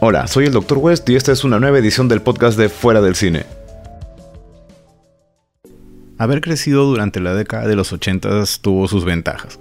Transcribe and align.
Hola, 0.00 0.26
soy 0.26 0.46
el 0.46 0.52
Dr. 0.52 0.78
West 0.78 1.08
y 1.08 1.14
esta 1.14 1.30
es 1.30 1.44
una 1.44 1.60
nueva 1.60 1.78
edición 1.78 2.08
del 2.08 2.20
podcast 2.20 2.58
de 2.58 2.68
Fuera 2.68 3.00
del 3.00 3.14
Cine. 3.14 3.46
Haber 6.18 6.40
crecido 6.40 6.84
durante 6.84 7.20
la 7.20 7.32
década 7.32 7.68
de 7.68 7.76
los 7.76 7.92
80 7.92 8.28
tuvo 8.60 8.88
sus 8.88 9.04
ventajas. 9.04 9.60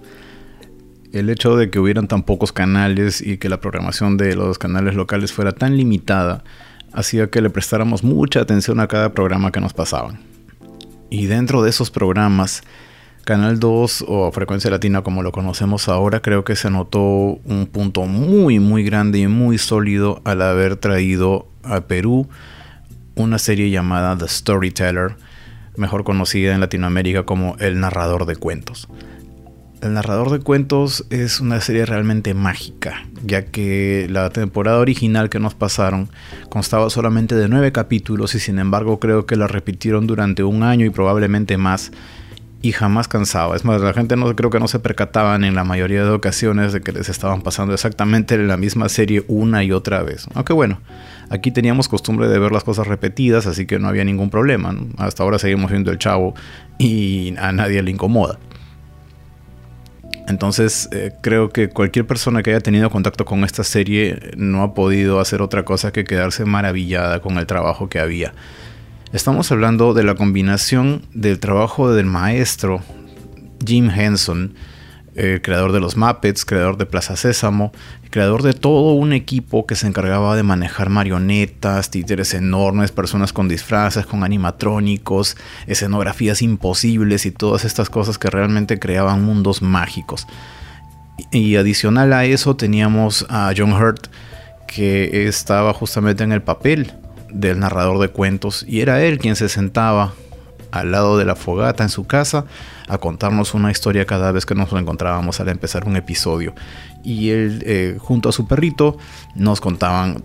El 1.12 1.30
hecho 1.30 1.56
de 1.56 1.70
que 1.70 1.80
hubieran 1.80 2.08
tan 2.08 2.24
pocos 2.24 2.52
canales 2.52 3.22
y 3.22 3.38
que 3.38 3.48
la 3.48 3.62
programación 3.62 4.18
de 4.18 4.36
los 4.36 4.58
canales 4.58 4.96
locales 4.96 5.32
fuera 5.32 5.52
tan 5.52 5.78
limitada 5.78 6.44
hacía 6.92 7.30
que 7.30 7.42
le 7.42 7.52
prestáramos 7.52 8.04
mucha 8.04 8.42
atención 8.42 8.80
a 8.80 8.88
cada 8.88 9.14
programa 9.14 9.52
que 9.52 9.62
nos 9.62 9.74
pasaban. 9.74 10.20
Y 11.12 11.28
dentro 11.28 11.62
de 11.62 11.70
esos 11.70 11.92
programas, 11.92 12.64
Canal 13.24 13.58
2 13.58 14.06
o 14.10 14.32
Frecuencia 14.34 14.70
Latina 14.70 15.02
como 15.02 15.24
lo 15.24 15.32
conocemos 15.32 15.88
ahora, 15.88 16.22
creo 16.22 16.44
que 16.44 16.58
se 16.58 16.70
notó 16.70 17.00
un 17.00 17.70
punto 17.72 18.02
muy 18.06 18.60
muy 18.60 18.84
grande 18.84 19.20
y 19.20 19.28
muy 19.28 19.58
sólido 19.58 20.22
al 20.26 20.42
haber 20.42 20.76
traído 20.76 21.48
a 21.64 21.82
Perú 21.82 22.28
una 23.16 23.40
serie 23.40 23.70
llamada 23.70 24.18
The 24.18 24.28
Storyteller, 24.28 25.16
mejor 25.78 26.04
conocida 26.04 26.54
en 26.54 26.60
Latinoamérica 26.60 27.24
como 27.24 27.56
El 27.60 27.80
Narrador 27.80 28.26
de 28.26 28.36
Cuentos. 28.36 28.90
El 29.82 29.94
Narrador 29.94 30.30
de 30.30 30.40
Cuentos 30.40 31.06
es 31.10 31.40
una 31.40 31.62
serie 31.62 31.86
realmente 31.86 32.34
mágica, 32.34 33.06
ya 33.24 33.46
que 33.46 34.08
la 34.10 34.32
temporada 34.32 34.80
original 34.80 35.30
que 35.30 35.40
nos 35.40 35.56
pasaron 35.56 36.10
constaba 36.50 36.90
solamente 36.90 37.36
de 37.36 37.48
nueve 37.48 37.72
capítulos 37.72 38.36
y 38.36 38.40
sin 38.40 38.60
embargo 38.60 39.00
creo 39.00 39.26
que 39.26 39.38
la 39.38 39.48
repitieron 39.48 40.08
durante 40.08 40.44
un 40.44 40.64
año 40.64 40.86
y 40.86 40.90
probablemente 40.90 41.56
más 41.56 41.92
y 42.64 42.72
jamás 42.72 43.10
cansaba. 43.10 43.58
Es 43.58 43.66
más, 43.66 43.82
la 43.82 43.92
gente 43.92 44.16
no 44.16 44.34
creo 44.38 44.50
que 44.50 44.60
no 44.60 44.70
se 44.70 44.80
percataban 44.80 45.44
en 45.44 45.54
la 45.54 45.66
mayoría 45.66 46.06
de 46.06 46.12
ocasiones 46.12 46.72
de 46.72 46.80
que 46.80 46.94
les 46.94 47.10
estaban 47.10 47.42
pasando 47.42 47.74
exactamente 47.74 48.38
la 48.38 48.56
misma 48.56 48.88
serie 48.88 49.26
una 49.28 49.66
y 49.66 49.74
otra 49.74 50.02
vez. 50.02 50.28
Aunque 50.34 50.54
bueno, 50.54 50.80
aquí 51.30 51.52
teníamos 51.52 51.90
costumbre 51.90 52.30
de 52.30 52.40
ver 52.40 52.54
las 52.54 52.64
cosas 52.64 52.88
repetidas, 52.88 53.48
así 53.48 53.66
que 53.66 53.80
no 53.80 53.90
había 53.90 54.06
ningún 54.06 54.30
problema. 54.30 54.74
Hasta 54.98 55.24
ahora 55.24 55.40
seguimos 55.40 55.72
viendo 55.72 55.92
el 55.92 55.98
chavo 55.98 56.36
y 56.78 57.36
a 57.38 57.52
nadie 57.52 57.84
le 57.84 57.92
incomoda. 57.92 58.40
Entonces 60.30 60.88
eh, 60.94 61.12
creo 61.20 61.50
que 61.50 61.68
cualquier 61.68 62.08
persona 62.08 62.44
que 62.44 62.52
haya 62.52 62.62
tenido 62.62 62.90
contacto 62.90 63.26
con 63.26 63.44
esta 63.44 63.66
serie 63.66 64.32
no 64.38 64.64
ha 64.64 64.74
podido 64.74 65.20
hacer 65.20 65.42
otra 65.42 65.66
cosa 65.66 65.92
que 65.92 66.06
quedarse 66.06 66.46
maravillada 66.46 67.20
con 67.20 67.38
el 67.38 67.46
trabajo 67.46 67.90
que 67.90 68.00
había. 68.00 68.34
Estamos 69.14 69.52
hablando 69.52 69.94
de 69.94 70.04
la 70.04 70.16
combinación 70.16 71.04
del 71.14 71.40
trabajo 71.40 71.94
del 71.94 72.08
maestro 72.08 72.82
Jim 73.64 73.92
Henson, 73.92 74.56
el 75.14 75.40
creador 75.44 75.72
de 75.72 75.80
los 75.80 75.96
Muppets, 75.96 76.46
creador 76.46 76.78
de 76.78 76.88
Plaza 76.88 77.16
Sésamo, 77.16 77.72
creador 78.10 78.42
de 78.42 78.54
todo 78.54 78.94
un 78.94 79.14
equipo 79.14 79.68
que 79.68 79.76
se 79.76 79.86
encargaba 79.86 80.36
de 80.36 80.42
manejar 80.42 80.90
marionetas, 80.90 81.92
títeres 81.92 82.34
enormes, 82.34 82.92
personas 82.92 83.34
con 83.34 83.48
disfraces, 83.48 84.08
con 84.08 84.24
animatrónicos, 84.24 85.38
escenografías 85.68 86.42
imposibles 86.42 87.28
y 87.28 87.32
todas 87.32 87.66
estas 87.66 87.92
cosas 87.92 88.18
que 88.18 88.32
realmente 88.32 88.80
creaban 88.80 89.24
mundos 89.24 89.62
mágicos. 89.62 90.26
Y 91.32 91.56
adicional 91.58 92.14
a 92.14 92.26
eso 92.26 92.56
teníamos 92.56 93.28
a 93.30 93.54
John 93.56 93.74
Hurt, 93.74 94.08
que 94.66 95.28
estaba 95.28 95.72
justamente 95.72 96.24
en 96.24 96.32
el 96.32 96.42
papel 96.42 96.94
del 97.34 97.60
narrador 97.60 98.00
de 98.00 98.10
cuentos 98.10 98.66
y 98.68 98.82
era 98.82 99.04
él 99.04 99.18
quien 99.20 99.36
se 99.36 99.50
sentaba 99.50 100.14
al 100.72 100.92
lado 100.92 101.18
de 101.18 101.26
la 101.26 101.36
fogata 101.36 101.84
en 101.84 101.90
su 101.90 102.06
casa 102.06 102.46
a 102.88 102.98
contarnos 102.98 103.54
una 103.54 103.70
historia 103.70 104.06
cada 104.06 104.32
vez 104.32 104.46
que 104.46 104.56
nos 104.56 104.72
encontrábamos 104.74 105.40
al 105.40 105.50
empezar 105.50 105.86
un 105.86 105.96
episodio. 105.96 106.56
Y 107.04 107.30
él, 107.30 107.64
eh, 107.66 107.98
junto 108.00 108.30
a 108.30 108.32
su 108.32 108.48
perrito, 108.48 108.98
nos 109.36 109.62
contaban 109.62 110.24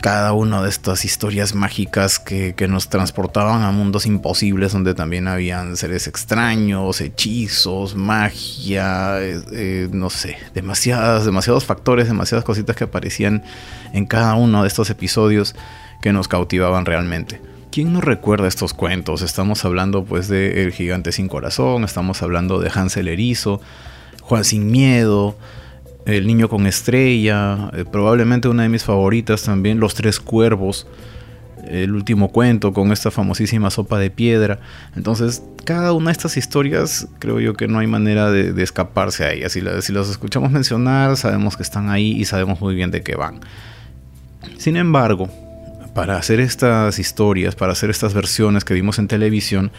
cada 0.00 0.32
una 0.32 0.62
de 0.62 0.68
estas 0.68 1.04
historias 1.04 1.54
mágicas 1.54 2.20
que, 2.20 2.54
nos 2.68 2.88
transportaban 2.88 3.62
a 3.62 3.72
mundos 3.72 4.06
imposibles 4.06 4.72
donde 4.72 4.94
también 4.94 5.26
habían 5.26 5.76
seres 5.76 6.06
extraños, 6.06 7.00
hechizos, 7.00 7.96
magia, 7.96 9.20
eh, 9.20 9.40
eh, 9.52 9.88
no 9.90 10.10
sé, 10.10 10.38
demasiadas, 10.54 11.24
demasiados 11.24 11.64
factores, 11.64 12.06
demasiadas 12.06 12.44
cositas 12.44 12.76
que 12.76 12.84
aparecían 12.84 13.42
en 13.92 14.06
cada 14.06 14.34
uno 14.34 14.62
de 14.62 14.68
estos 14.68 14.90
episodios 14.90 15.56
que 16.00 16.12
nos 16.12 16.28
cautivaban 16.28 16.84
realmente. 16.84 17.40
¿Quién 17.70 17.92
no 17.92 18.00
recuerda 18.00 18.48
estos 18.48 18.72
cuentos? 18.72 19.22
Estamos 19.22 19.64
hablando 19.64 20.04
pues 20.04 20.28
de 20.28 20.62
El 20.64 20.72
gigante 20.72 21.12
sin 21.12 21.28
corazón, 21.28 21.84
estamos 21.84 22.22
hablando 22.22 22.60
de 22.60 22.70
Hansel 22.74 23.08
Erizo, 23.08 23.60
Juan 24.22 24.44
sin 24.44 24.70
miedo, 24.70 25.36
El 26.06 26.26
niño 26.26 26.48
con 26.48 26.66
estrella, 26.66 27.70
eh, 27.74 27.84
probablemente 27.90 28.48
una 28.48 28.62
de 28.62 28.68
mis 28.70 28.84
favoritas 28.84 29.42
también, 29.42 29.80
Los 29.80 29.94
tres 29.94 30.18
cuervos, 30.18 30.86
el 31.66 31.92
último 31.92 32.32
cuento 32.32 32.72
con 32.72 32.90
esta 32.90 33.10
famosísima 33.10 33.70
sopa 33.70 33.98
de 33.98 34.10
piedra. 34.10 34.60
Entonces, 34.96 35.42
cada 35.64 35.92
una 35.92 36.06
de 36.06 36.12
estas 36.12 36.36
historias 36.38 37.06
creo 37.18 37.40
yo 37.40 37.52
que 37.54 37.68
no 37.68 37.78
hay 37.78 37.86
manera 37.86 38.30
de, 38.30 38.62
escaparse 38.62 39.24
a 39.24 39.32
ellas. 39.32 39.52
Si, 39.52 39.60
si 39.82 39.92
las 39.92 40.08
escuchamos 40.08 40.50
mencionar, 40.50 41.16
sabemos 41.18 41.56
que 41.56 41.62
están 41.62 41.90
ahí 41.90 42.12
y 42.12 42.24
sabemos 42.24 42.60
muy 42.60 42.74
bien 42.74 42.90
de 42.90 43.02
qué 43.02 43.16
van. 43.16 43.40
Sin 44.56 44.76
embargo, 44.76 45.28
para 45.94 46.16
hacer 46.16 46.40
estas 46.40 46.98
historias, 46.98 47.54
para 47.54 47.72
hacer 47.72 47.90
estas 47.90 48.14
versiones 48.14 48.64
que 48.64 48.74
vimos 48.74 48.98
en 48.98 49.08
televisión, 49.08 49.70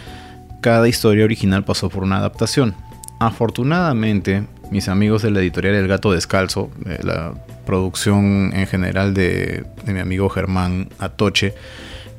cada 0.61 0.87
historia 0.87 1.25
original 1.25 1.63
pasó 1.63 1.89
por 1.89 2.03
una 2.03 2.17
adaptación. 2.17 2.75
Afortunadamente, 3.19 4.45
mis 4.71 4.87
amigos 4.87 5.21
de 5.21 5.31
la 5.31 5.39
editorial 5.39 5.75
El 5.75 5.87
Gato 5.87 6.11
Descalzo, 6.11 6.69
la 7.03 7.33
producción 7.65 8.51
en 8.53 8.67
general 8.67 9.13
de, 9.13 9.65
mi 9.85 9.99
amigo 9.99 10.29
Germán 10.29 10.89
Atoche, 10.99 11.53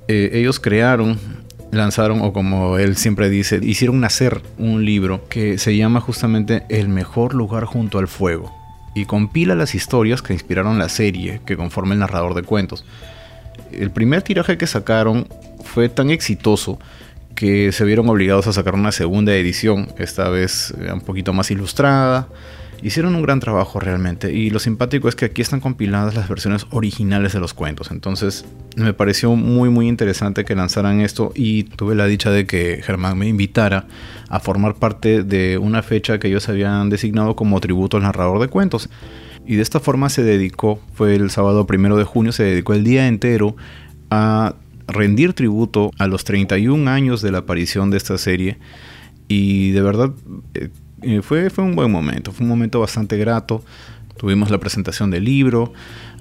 eh, 0.08 0.30
ellos 0.32 0.60
crearon, 0.60 1.18
lanzaron, 1.70 2.20
o 2.22 2.32
como 2.32 2.78
él 2.78 2.96
siempre 2.96 3.28
dice, 3.30 3.60
hicieron 3.62 4.00
nacer 4.00 4.42
un 4.58 4.84
libro 4.84 5.28
que 5.28 5.58
se 5.58 5.76
llama 5.76 6.00
justamente 6.00 6.64
El 6.68 6.88
mejor 6.88 7.34
lugar 7.34 7.64
junto 7.64 7.98
al 7.98 8.08
fuego 8.08 8.52
y 8.94 9.04
compila 9.04 9.54
las 9.54 9.74
historias 9.74 10.22
que 10.22 10.32
inspiraron 10.32 10.78
la 10.78 10.88
serie 10.88 11.40
que 11.46 11.56
conforma 11.56 11.94
el 11.94 12.00
narrador 12.00 12.34
de 12.34 12.42
cuentos 12.42 12.84
el 13.72 13.90
primer 13.90 14.22
tiraje 14.22 14.58
que 14.58 14.66
sacaron 14.66 15.26
fue 15.62 15.88
tan 15.88 16.10
exitoso 16.10 16.78
que 17.34 17.72
se 17.72 17.84
vieron 17.84 18.08
obligados 18.08 18.46
a 18.46 18.52
sacar 18.52 18.74
una 18.74 18.92
segunda 18.92 19.34
edición, 19.34 19.88
esta 19.98 20.28
vez 20.28 20.74
eh, 20.78 20.92
un 20.92 21.00
poquito 21.00 21.32
más 21.32 21.50
ilustrada. 21.50 22.28
Hicieron 22.82 23.14
un 23.14 23.22
gran 23.22 23.40
trabajo 23.40 23.78
realmente 23.78 24.32
y 24.32 24.48
lo 24.48 24.58
simpático 24.58 25.08
es 25.08 25.14
que 25.14 25.26
aquí 25.26 25.42
están 25.42 25.60
compiladas 25.60 26.14
las 26.14 26.28
versiones 26.28 26.66
originales 26.70 27.34
de 27.34 27.40
los 27.40 27.52
cuentos. 27.52 27.90
Entonces 27.90 28.46
me 28.74 28.94
pareció 28.94 29.34
muy 29.36 29.68
muy 29.68 29.86
interesante 29.86 30.46
que 30.46 30.54
lanzaran 30.54 31.00
esto 31.00 31.32
y 31.34 31.64
tuve 31.64 31.94
la 31.94 32.06
dicha 32.06 32.30
de 32.30 32.46
que 32.46 32.80
Germán 32.82 33.18
me 33.18 33.28
invitara 33.28 33.86
a 34.30 34.40
formar 34.40 34.76
parte 34.76 35.22
de 35.22 35.58
una 35.58 35.82
fecha 35.82 36.18
que 36.18 36.28
ellos 36.28 36.48
habían 36.48 36.88
designado 36.88 37.36
como 37.36 37.60
tributo 37.60 37.98
al 37.98 38.02
narrador 38.04 38.40
de 38.40 38.48
cuentos. 38.48 38.88
Y 39.46 39.56
de 39.56 39.62
esta 39.62 39.80
forma 39.80 40.08
se 40.10 40.22
dedicó, 40.22 40.80
fue 40.94 41.14
el 41.14 41.30
sábado 41.30 41.66
primero 41.66 41.96
de 41.96 42.04
junio, 42.04 42.32
se 42.32 42.44
dedicó 42.44 42.74
el 42.74 42.84
día 42.84 43.08
entero 43.08 43.56
a 44.10 44.54
rendir 44.86 45.32
tributo 45.32 45.90
a 45.98 46.06
los 46.06 46.24
31 46.24 46.90
años 46.90 47.22
de 47.22 47.32
la 47.32 47.38
aparición 47.38 47.90
de 47.90 47.96
esta 47.96 48.18
serie. 48.18 48.58
Y 49.28 49.70
de 49.70 49.82
verdad 49.82 50.12
eh, 50.54 50.70
eh, 51.02 51.22
fue, 51.22 51.50
fue 51.50 51.64
un 51.64 51.74
buen 51.74 51.90
momento, 51.90 52.32
fue 52.32 52.44
un 52.44 52.50
momento 52.50 52.80
bastante 52.80 53.16
grato. 53.16 53.64
Tuvimos 54.16 54.50
la 54.50 54.58
presentación 54.58 55.10
del 55.10 55.24
libro, 55.24 55.72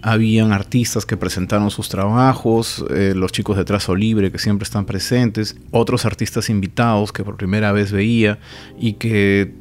habían 0.02 0.54
artistas 0.54 1.06
que 1.06 1.18
presentaron 1.18 1.70
sus 1.70 1.90
trabajos, 1.90 2.86
eh, 2.92 3.14
los 3.14 3.34
chicos 3.34 3.58
de 3.58 3.66
Trazo 3.66 3.94
Libre 3.94 4.32
que 4.32 4.40
siempre 4.40 4.64
están 4.64 4.86
presentes, 4.86 5.58
otros 5.72 6.06
artistas 6.06 6.50
invitados 6.50 7.12
que 7.12 7.26
por 7.26 7.36
primera 7.36 7.74
vez 7.74 7.92
veía 7.92 8.40
y 8.80 8.94
que 8.94 9.54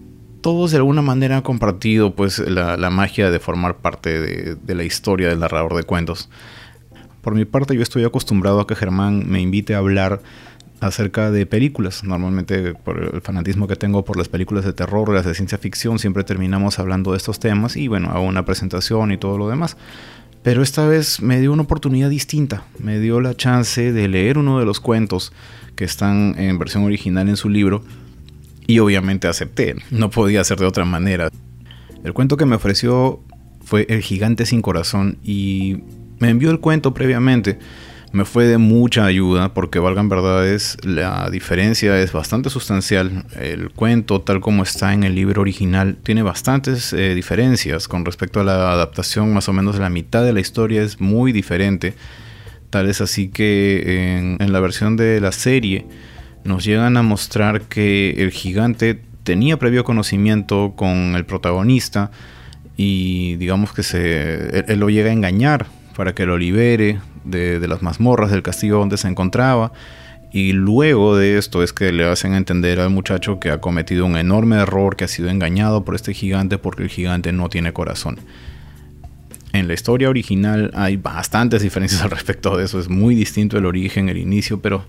todos 0.48 0.70
de 0.70 0.78
alguna 0.78 1.02
manera 1.02 1.36
han 1.36 1.42
compartido 1.42 2.14
pues 2.14 2.38
la, 2.38 2.88
magia 2.88 3.30
de 3.30 3.38
formar 3.38 3.76
parte 3.76 4.56
de, 4.56 4.74
la 4.74 4.82
historia 4.82 5.28
del 5.28 5.40
narrador 5.40 5.74
de 5.74 5.82
cuentos. 5.82 6.30
Por 7.20 7.34
mi 7.34 7.44
parte 7.44 7.76
yo 7.76 7.82
estoy 7.82 8.04
acostumbrado 8.04 8.58
a 8.60 8.66
que 8.66 8.74
Germán 8.74 9.28
me 9.28 9.42
invite 9.42 9.74
a 9.74 9.78
hablar 9.78 10.22
acerca 10.80 11.30
de 11.30 11.44
películas. 11.44 12.02
Normalmente 12.02 12.72
por 12.72 13.14
el 13.14 13.20
fanatismo 13.20 13.68
que 13.68 13.76
tengo 13.76 14.06
por 14.06 14.16
las 14.16 14.30
películas 14.30 14.64
de 14.64 14.72
terror, 14.72 15.12
las 15.12 15.26
de 15.26 15.34
ciencia 15.34 15.58
ficción, 15.58 15.98
siempre 15.98 16.24
terminamos 16.24 16.78
hablando 16.78 17.10
de 17.10 17.18
estos 17.18 17.38
temas 17.40 17.76
y 17.76 17.88
bueno, 17.88 18.08
hago 18.08 18.22
una 18.22 18.46
presentación 18.46 19.12
y 19.12 19.18
todo 19.18 19.36
lo 19.36 19.50
demás. 19.50 19.76
Pero 20.42 20.62
esta 20.62 20.86
vez 20.86 21.20
me 21.20 21.40
dio 21.40 21.52
una 21.52 21.64
oportunidad 21.64 22.08
distinta. 22.08 22.64
Me 22.78 23.00
dio 23.00 23.20
la 23.20 23.34
chance 23.34 23.92
de 23.92 24.08
leer 24.08 24.38
uno 24.38 24.60
de 24.60 24.64
los 24.64 24.80
cuentos 24.80 25.30
que 25.76 25.84
están 25.84 26.36
en 26.38 26.58
versión 26.58 26.84
original 26.84 27.28
en 27.28 27.36
su 27.36 27.50
libro 27.50 27.84
y 28.68 28.78
obviamente 28.78 29.26
acepté, 29.26 29.74
no 29.90 30.10
podía 30.10 30.44
ser 30.44 30.58
de 30.58 30.66
otra 30.66 30.84
manera. 30.84 31.30
El 32.04 32.12
cuento 32.12 32.36
que 32.36 32.46
me 32.46 32.54
ofreció 32.54 33.24
fue 33.60 33.84
El 33.88 34.02
gigante 34.02 34.46
sin 34.46 34.62
corazón 34.62 35.18
y 35.24 35.78
me 36.20 36.30
envió 36.30 36.52
el 36.52 36.60
cuento 36.60 36.94
previamente 36.94 37.58
me 38.12 38.24
fue 38.24 38.46
de 38.46 38.58
mucha 38.58 39.04
ayuda 39.04 39.52
porque 39.52 39.78
valgan 39.78 40.08
verdades, 40.08 40.78
la 40.82 41.28
diferencia 41.30 42.00
es 42.00 42.12
bastante 42.12 42.50
sustancial. 42.50 43.26
El 43.38 43.70
cuento, 43.70 44.20
tal 44.20 44.40
como 44.40 44.62
está 44.62 44.94
en 44.94 45.02
el 45.02 45.14
libro 45.14 45.42
original, 45.42 45.98
tiene 46.02 46.22
bastantes 46.22 46.92
eh, 46.92 47.14
diferencias 47.14 47.86
con 47.86 48.04
respecto 48.04 48.40
a 48.40 48.44
la 48.44 48.72
adaptación, 48.72 49.34
más 49.34 49.48
o 49.48 49.52
menos 49.52 49.78
la 49.78 49.90
mitad 49.90 50.24
de 50.24 50.32
la 50.32 50.40
historia 50.40 50.82
es 50.82 51.00
muy 51.00 51.32
diferente. 51.32 51.94
Tal 52.70 52.88
es 52.88 53.00
así 53.00 53.28
que 53.28 54.16
en, 54.16 54.36
en 54.40 54.52
la 54.52 54.60
versión 54.60 54.96
de 54.96 55.20
la 55.20 55.32
serie 55.32 55.86
nos 56.48 56.64
llegan 56.64 56.96
a 56.96 57.02
mostrar 57.02 57.62
que 57.62 58.10
el 58.18 58.30
gigante 58.30 59.00
tenía 59.22 59.58
previo 59.58 59.84
conocimiento 59.84 60.72
con 60.74 61.14
el 61.14 61.26
protagonista 61.26 62.10
y 62.76 63.36
digamos 63.36 63.72
que 63.72 63.82
se, 63.82 64.64
él, 64.72 64.80
lo 64.80 64.88
llega 64.88 65.10
a 65.10 65.12
engañar 65.12 65.66
para 65.94 66.14
que 66.14 66.24
lo 66.24 66.38
libere 66.38 66.98
de, 67.24 67.66
las 67.68 67.82
mazmorras 67.82 68.30
del 68.30 68.42
castillo 68.42 68.78
donde 68.78 68.96
se 68.96 69.08
encontraba. 69.08 69.72
Y 70.32 70.52
luego 70.52 71.16
de 71.16 71.38
esto 71.38 71.62
es 71.62 71.72
que 71.72 71.92
le 71.92 72.04
hacen 72.04 72.34
entender 72.34 72.80
al 72.80 72.90
muchacho 72.90 73.40
que 73.40 73.50
ha 73.50 73.60
cometido 73.60 74.06
un 74.06 74.16
enorme 74.16 74.56
error, 74.56 74.96
que 74.96 75.04
ha 75.04 75.08
sido 75.08 75.28
engañado 75.28 75.84
por 75.84 75.94
este 75.94 76.14
gigante 76.14 76.56
porque 76.58 76.82
el 76.82 76.88
gigante 76.88 77.32
no 77.32 77.48
tiene 77.48 77.72
corazón. 77.72 78.20
En 79.52 79.68
la 79.68 79.74
historia 79.74 80.08
original 80.08 80.70
hay 80.74 80.96
bastantes 80.96 81.62
diferencias 81.68 82.00
al 82.02 82.10
respecto 82.10 82.56
de 82.56 82.64
eso, 82.64 82.80
es 82.80 82.88
muy 82.88 83.14
distinto 83.14 83.58
el 83.58 83.66
origen, 83.66 84.08
el 84.08 84.16
inicio, 84.18 84.60
pero 84.60 84.84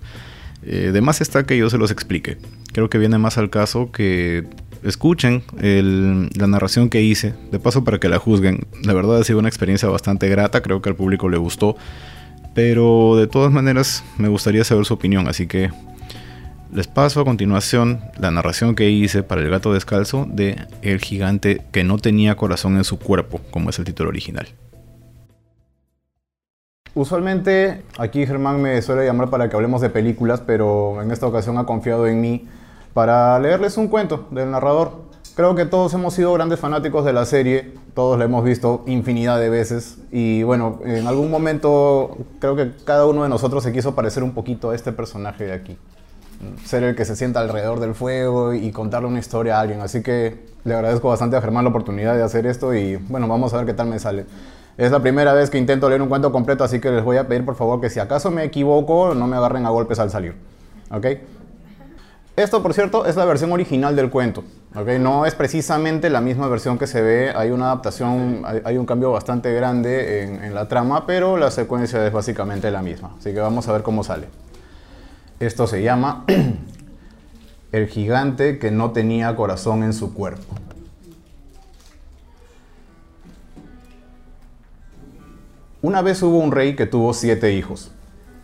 eh, 0.62 0.90
de 0.92 1.00
más 1.00 1.20
está 1.20 1.44
que 1.44 1.56
yo 1.56 1.70
se 1.70 1.78
los 1.78 1.90
explique. 1.90 2.38
Creo 2.72 2.90
que 2.90 2.98
viene 2.98 3.18
más 3.18 3.38
al 3.38 3.50
caso 3.50 3.90
que 3.92 4.46
escuchen 4.82 5.42
la 5.60 6.46
narración 6.46 6.88
que 6.88 7.02
hice, 7.02 7.34
de 7.50 7.58
paso 7.58 7.84
para 7.84 7.98
que 7.98 8.08
la 8.08 8.18
juzguen. 8.18 8.66
La 8.82 8.94
verdad 8.94 9.18
ha 9.18 9.24
sido 9.24 9.38
una 9.38 9.48
experiencia 9.48 9.88
bastante 9.88 10.28
grata, 10.28 10.62
creo 10.62 10.80
que 10.80 10.88
al 10.88 10.96
público 10.96 11.28
le 11.28 11.36
gustó, 11.36 11.76
pero 12.54 13.16
de 13.16 13.26
todas 13.26 13.52
maneras 13.52 14.04
me 14.18 14.28
gustaría 14.28 14.64
saber 14.64 14.84
su 14.84 14.94
opinión, 14.94 15.28
así 15.28 15.46
que 15.46 15.70
les 16.72 16.86
paso 16.86 17.20
a 17.20 17.24
continuación 17.24 18.00
la 18.18 18.30
narración 18.30 18.76
que 18.76 18.90
hice 18.90 19.22
para 19.22 19.42
el 19.42 19.50
gato 19.50 19.72
descalzo 19.72 20.26
de 20.30 20.56
El 20.82 21.00
gigante 21.00 21.62
que 21.72 21.82
no 21.82 21.98
tenía 21.98 22.36
corazón 22.36 22.76
en 22.76 22.84
su 22.84 22.98
cuerpo, 22.98 23.40
como 23.50 23.70
es 23.70 23.78
el 23.78 23.84
título 23.84 24.08
original. 24.08 24.46
Usualmente 26.94 27.82
aquí 27.98 28.26
Germán 28.26 28.60
me 28.60 28.82
suele 28.82 29.06
llamar 29.06 29.30
para 29.30 29.48
que 29.48 29.54
hablemos 29.54 29.80
de 29.80 29.90
películas, 29.90 30.42
pero 30.44 31.00
en 31.02 31.12
esta 31.12 31.26
ocasión 31.26 31.56
ha 31.58 31.64
confiado 31.64 32.06
en 32.08 32.20
mí 32.20 32.48
para 32.94 33.38
leerles 33.38 33.76
un 33.76 33.88
cuento 33.88 34.26
del 34.30 34.50
narrador. 34.50 35.08
Creo 35.36 35.54
que 35.54 35.64
todos 35.64 35.94
hemos 35.94 36.14
sido 36.14 36.32
grandes 36.34 36.58
fanáticos 36.58 37.04
de 37.04 37.12
la 37.12 37.24
serie, 37.24 37.74
todos 37.94 38.18
la 38.18 38.24
hemos 38.24 38.44
visto 38.44 38.82
infinidad 38.86 39.38
de 39.38 39.48
veces 39.48 39.98
y 40.10 40.42
bueno, 40.42 40.80
en 40.84 41.06
algún 41.06 41.30
momento 41.30 42.18
creo 42.40 42.56
que 42.56 42.72
cada 42.84 43.06
uno 43.06 43.22
de 43.22 43.28
nosotros 43.28 43.62
se 43.62 43.72
quiso 43.72 43.94
parecer 43.94 44.24
un 44.24 44.32
poquito 44.32 44.70
a 44.70 44.74
este 44.74 44.90
personaje 44.90 45.44
de 45.44 45.52
aquí. 45.52 45.78
Ser 46.64 46.82
el 46.82 46.96
que 46.96 47.04
se 47.04 47.14
sienta 47.14 47.40
alrededor 47.40 47.78
del 47.78 47.94
fuego 47.94 48.52
y 48.52 48.72
contarle 48.72 49.06
una 49.06 49.20
historia 49.20 49.58
a 49.58 49.60
alguien. 49.60 49.80
Así 49.80 50.02
que 50.02 50.46
le 50.64 50.74
agradezco 50.74 51.08
bastante 51.08 51.36
a 51.36 51.40
Germán 51.40 51.64
la 51.64 51.70
oportunidad 51.70 52.16
de 52.16 52.22
hacer 52.22 52.46
esto 52.46 52.74
y 52.74 52.96
bueno, 52.96 53.28
vamos 53.28 53.54
a 53.54 53.58
ver 53.58 53.66
qué 53.66 53.74
tal 53.74 53.86
me 53.86 54.00
sale. 54.00 54.26
Es 54.76 54.90
la 54.90 55.00
primera 55.00 55.32
vez 55.32 55.50
que 55.50 55.58
intento 55.58 55.88
leer 55.88 56.02
un 56.02 56.08
cuento 56.08 56.32
completo, 56.32 56.64
así 56.64 56.80
que 56.80 56.90
les 56.90 57.04
voy 57.04 57.16
a 57.16 57.28
pedir 57.28 57.44
por 57.44 57.54
favor 57.54 57.80
que 57.80 57.90
si 57.90 58.00
acaso 58.00 58.30
me 58.30 58.44
equivoco, 58.44 59.14
no 59.14 59.26
me 59.26 59.36
agarren 59.36 59.66
a 59.66 59.70
golpes 59.70 59.98
al 59.98 60.10
salir. 60.10 60.34
¿Ok? 60.90 61.06
Esto, 62.36 62.62
por 62.62 62.72
cierto, 62.72 63.04
es 63.04 63.16
la 63.16 63.24
versión 63.24 63.52
original 63.52 63.94
del 63.94 64.08
cuento. 64.08 64.44
No 65.00 65.26
es 65.26 65.34
precisamente 65.34 66.08
la 66.08 66.20
misma 66.20 66.48
versión 66.48 66.78
que 66.78 66.86
se 66.86 67.02
ve, 67.02 67.32
hay 67.34 67.50
una 67.50 67.66
adaptación, 67.66 68.42
hay, 68.64 68.78
un 68.78 68.86
cambio 68.86 69.12
bastante 69.12 69.52
grande 69.52 70.22
en, 70.22 70.44
en, 70.44 70.54
la 70.54 70.68
trama, 70.68 71.06
pero 71.06 71.36
la 71.36 71.50
secuencia 71.50 72.06
es 72.06 72.12
básicamente 72.12 72.70
la 72.70 72.80
misma. 72.80 73.10
Así 73.18 73.34
que 73.34 73.40
vamos 73.40 73.68
a 73.68 73.72
ver 73.72 73.82
cómo 73.82 74.04
sale. 74.04 74.28
Esto 75.40 75.66
se 75.66 75.82
llama 75.82 76.24
El 77.72 77.86
gigante 77.86 78.58
que 78.58 78.70
no 78.70 78.90
tenía 78.92 79.36
corazón 79.36 79.84
en 79.84 79.92
su 79.92 80.12
cuerpo. 80.12 80.54
Una 85.82 86.02
vez 86.02 86.22
hubo 86.22 86.36
un 86.36 86.52
rey 86.52 86.76
que 86.76 86.84
tuvo 86.84 87.14
siete 87.14 87.54
hijos, 87.54 87.90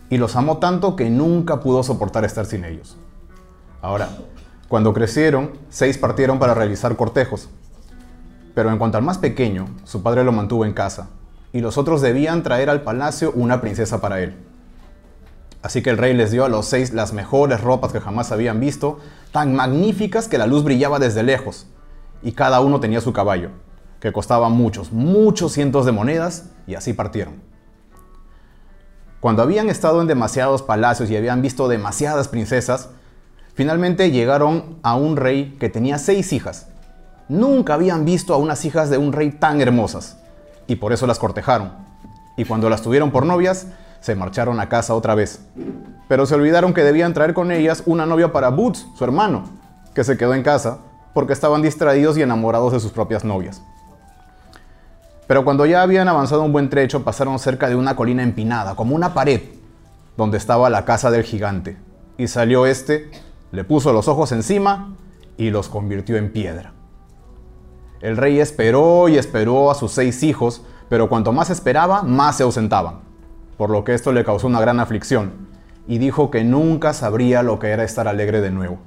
y 0.09 0.17
los 0.17 0.35
amó 0.35 0.57
tanto 0.57 0.95
que 0.95 1.11
nunca 1.11 1.59
pudo 1.59 1.83
soportar 1.83 2.25
estar 2.25 2.47
sin 2.47 2.65
ellos. 2.65 2.97
Ahora, 3.79 4.09
cuando 4.67 4.91
crecieron, 4.91 5.51
seis 5.69 5.99
partieron 5.99 6.39
para 6.39 6.55
realizar 6.55 6.95
cortejos. 6.95 7.49
Pero 8.55 8.71
en 8.71 8.79
cuanto 8.79 8.97
al 8.97 9.03
más 9.03 9.19
pequeño, 9.19 9.67
su 9.83 10.01
padre 10.01 10.23
lo 10.23 10.31
mantuvo 10.31 10.65
en 10.65 10.73
casa, 10.73 11.09
y 11.53 11.61
los 11.61 11.77
otros 11.77 12.01
debían 12.01 12.41
traer 12.41 12.71
al 12.71 12.81
palacio 12.81 13.31
una 13.35 13.61
princesa 13.61 14.01
para 14.01 14.19
él. 14.19 14.33
Así 15.61 15.83
que 15.83 15.91
el 15.91 15.99
rey 15.99 16.15
les 16.15 16.31
dio 16.31 16.43
a 16.43 16.49
los 16.49 16.65
seis 16.65 16.91
las 16.91 17.13
mejores 17.13 17.61
ropas 17.61 17.91
que 17.91 18.01
jamás 18.01 18.31
habían 18.31 18.59
visto, 18.59 18.97
tan 19.31 19.55
magníficas 19.55 20.27
que 20.27 20.39
la 20.39 20.47
luz 20.47 20.63
brillaba 20.63 20.97
desde 20.97 21.21
lejos, 21.21 21.67
y 22.23 22.31
cada 22.31 22.61
uno 22.61 22.79
tenía 22.79 22.99
su 22.99 23.13
caballo, 23.13 23.51
que 23.99 24.13
costaba 24.13 24.49
muchos, 24.49 24.91
muchos 24.91 25.53
cientos 25.53 25.85
de 25.85 25.91
monedas, 25.91 26.51
y 26.67 26.75
así 26.75 26.93
partieron. 26.93 27.41
Cuando 29.19 29.41
habían 29.41 29.69
estado 29.69 30.01
en 30.01 30.07
demasiados 30.07 30.61
palacios 30.61 31.09
y 31.09 31.17
habían 31.17 31.41
visto 31.41 31.67
demasiadas 31.67 32.27
princesas, 32.27 32.89
Finalmente 33.57 34.11
llegaron 34.11 34.77
a 34.83 34.95
un 34.95 35.17
rey 35.17 35.57
que 35.59 35.67
tenía 35.67 35.97
seis 35.97 36.31
hijas. 36.31 36.67
Nunca 37.27 37.73
habían 37.73 38.05
visto 38.05 38.35
a 38.35 38.37
unas 38.37 38.63
hijas 38.65 38.91
de 38.91 38.99
un 38.99 39.13
rey 39.13 39.31
tan 39.31 39.59
hermosas, 39.61 40.19
y 40.67 40.75
por 40.75 40.93
eso 40.93 41.07
las 41.07 41.17
cortejaron. 41.17 41.71
Y 42.37 42.45
cuando 42.45 42.69
las 42.69 42.83
tuvieron 42.83 43.09
por 43.09 43.25
novias, 43.25 43.65
se 43.99 44.13
marcharon 44.13 44.59
a 44.59 44.69
casa 44.69 44.93
otra 44.93 45.15
vez. 45.15 45.39
Pero 46.07 46.27
se 46.27 46.35
olvidaron 46.35 46.71
que 46.75 46.83
debían 46.83 47.15
traer 47.15 47.33
con 47.33 47.51
ellas 47.51 47.81
una 47.87 48.05
novia 48.05 48.31
para 48.31 48.49
Boots, 48.49 48.85
su 48.95 49.03
hermano, 49.03 49.45
que 49.95 50.03
se 50.03 50.17
quedó 50.17 50.35
en 50.35 50.43
casa 50.43 50.77
porque 51.15 51.33
estaban 51.33 51.63
distraídos 51.63 52.15
y 52.19 52.21
enamorados 52.21 52.73
de 52.73 52.79
sus 52.79 52.91
propias 52.91 53.23
novias. 53.23 53.63
Pero 55.27 55.43
cuando 55.43 55.65
ya 55.65 55.81
habían 55.81 56.07
avanzado 56.07 56.43
un 56.43 56.53
buen 56.53 56.69
trecho, 56.69 57.03
pasaron 57.03 57.37
cerca 57.37 57.67
de 57.67 57.75
una 57.75 57.95
colina 57.95 58.23
empinada, 58.23 58.75
como 58.75 58.95
una 58.95 59.13
pared, 59.13 59.41
donde 60.15 60.37
estaba 60.37 60.69
la 60.69 60.85
casa 60.85 61.11
del 61.11 61.23
gigante. 61.23 61.77
Y 62.17 62.27
salió 62.27 62.65
este 62.65 63.11
le 63.51 63.63
puso 63.63 63.93
los 63.93 64.07
ojos 64.07 64.31
encima 64.31 64.93
y 65.37 65.51
los 65.51 65.69
convirtió 65.69 66.17
en 66.17 66.31
piedra. 66.31 66.73
El 68.01 68.17
rey 68.17 68.39
esperó 68.39 69.07
y 69.09 69.17
esperó 69.17 69.71
a 69.71 69.75
sus 69.75 69.91
seis 69.91 70.21
hijos, 70.23 70.63
pero 70.89 71.09
cuanto 71.09 71.31
más 71.31 71.49
esperaba, 71.49 72.03
más 72.03 72.37
se 72.37 72.43
ausentaban, 72.43 72.99
por 73.57 73.69
lo 73.69 73.83
que 73.83 73.93
esto 73.93 74.11
le 74.11 74.23
causó 74.23 74.47
una 74.47 74.59
gran 74.59 74.79
aflicción, 74.79 75.31
y 75.87 75.97
dijo 75.97 76.29
que 76.29 76.43
nunca 76.43 76.93
sabría 76.93 77.41
lo 77.41 77.57
que 77.59 77.69
era 77.69 77.83
estar 77.83 78.07
alegre 78.07 78.41
de 78.41 78.51
nuevo. 78.51 78.77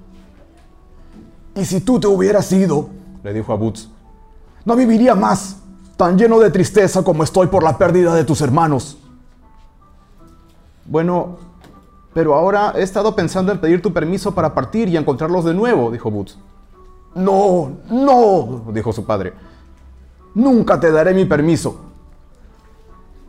¿Y 1.56 1.64
si 1.64 1.80
tú 1.80 1.98
te 1.98 2.06
hubieras 2.06 2.52
ido? 2.52 2.90
le 3.24 3.32
dijo 3.32 3.52
a 3.52 3.56
Boots. 3.56 3.90
No 4.64 4.76
viviría 4.76 5.14
más, 5.14 5.56
tan 6.00 6.16
lleno 6.16 6.38
de 6.38 6.50
tristeza 6.50 7.02
como 7.02 7.22
estoy 7.22 7.48
por 7.48 7.62
la 7.62 7.76
pérdida 7.76 8.14
de 8.14 8.24
tus 8.24 8.40
hermanos. 8.40 8.96
Bueno, 10.86 11.36
pero 12.14 12.34
ahora 12.34 12.72
he 12.74 12.80
estado 12.80 13.14
pensando 13.14 13.52
en 13.52 13.60
pedir 13.60 13.82
tu 13.82 13.92
permiso 13.92 14.34
para 14.34 14.54
partir 14.54 14.88
y 14.88 14.96
encontrarlos 14.96 15.44
de 15.44 15.52
nuevo, 15.52 15.90
dijo 15.90 16.10
Boots. 16.10 16.38
No, 17.14 17.72
no, 17.90 18.62
dijo 18.72 18.94
su 18.94 19.04
padre. 19.04 19.34
Nunca 20.34 20.80
te 20.80 20.90
daré 20.90 21.12
mi 21.12 21.26
permiso. 21.26 21.78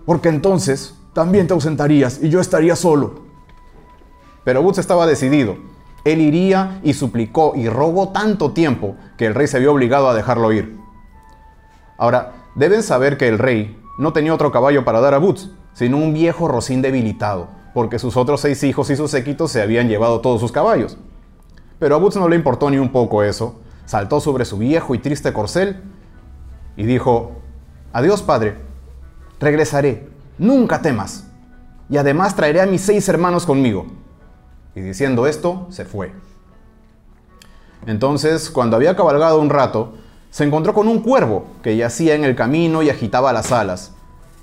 Porque 0.05 0.29
entonces 0.29 0.95
también 1.11 1.47
te 1.47 1.53
ausentarías 1.53 2.23
y 2.23 2.29
yo 2.29 2.39
estaría 2.39 2.77
solo. 2.77 3.15
Pero 4.45 4.63
Boots 4.63 4.77
estaba 4.77 5.05
decidido. 5.05 5.57
Él 6.05 6.21
iría 6.21 6.79
y 6.83 6.93
suplicó 6.93 7.51
y 7.53 7.67
rogó 7.67 8.13
tanto 8.13 8.53
tiempo 8.53 8.95
que 9.17 9.25
el 9.25 9.35
rey 9.35 9.47
se 9.47 9.59
vio 9.59 9.73
obligado 9.73 10.07
a 10.07 10.13
dejarlo 10.13 10.53
ir. 10.53 10.79
Ahora, 11.97 12.40
deben 12.55 12.83
saber 12.83 13.17
que 13.17 13.27
el 13.27 13.39
rey 13.39 13.81
no 13.97 14.13
tenía 14.13 14.33
otro 14.33 14.51
caballo 14.51 14.85
para 14.85 15.01
dar 15.01 15.13
a 15.13 15.19
Boots, 15.19 15.51
sino 15.73 15.97
un 15.97 16.13
viejo 16.13 16.47
rocín 16.47 16.81
debilitado 16.81 17.61
porque 17.73 17.99
sus 17.99 18.17
otros 18.17 18.41
seis 18.41 18.63
hijos 18.63 18.89
y 18.89 18.95
sus 18.95 19.11
séquitos 19.11 19.51
se 19.51 19.61
habían 19.61 19.87
llevado 19.87 20.21
todos 20.21 20.41
sus 20.41 20.51
caballos. 20.51 20.97
Pero 21.79 21.95
a 21.95 21.99
Boots 21.99 22.17
no 22.17 22.27
le 22.27 22.35
importó 22.35 22.69
ni 22.69 22.77
un 22.77 22.91
poco 22.91 23.23
eso, 23.23 23.59
saltó 23.85 24.19
sobre 24.19 24.45
su 24.45 24.57
viejo 24.57 24.93
y 24.93 24.99
triste 24.99 25.33
corcel 25.33 25.81
y 26.75 26.83
dijo, 26.83 27.31
Adiós 27.93 28.21
padre, 28.21 28.57
regresaré, 29.39 30.09
nunca 30.37 30.81
temas, 30.81 31.27
y 31.89 31.97
además 31.97 32.35
traeré 32.35 32.61
a 32.61 32.65
mis 32.65 32.81
seis 32.81 33.07
hermanos 33.09 33.45
conmigo. 33.45 33.87
Y 34.75 34.81
diciendo 34.81 35.27
esto, 35.27 35.67
se 35.69 35.83
fue. 35.85 36.13
Entonces, 37.85 38.49
cuando 38.49 38.75
había 38.75 38.95
cabalgado 38.95 39.39
un 39.39 39.49
rato, 39.49 39.95
se 40.31 40.45
encontró 40.45 40.73
con 40.73 40.87
un 40.87 41.01
cuervo 41.01 41.45
que 41.61 41.75
yacía 41.75 42.15
en 42.15 42.23
el 42.23 42.35
camino 42.35 42.81
y 42.81 42.89
agitaba 42.89 43.33
las 43.33 43.51
alas, 43.51 43.91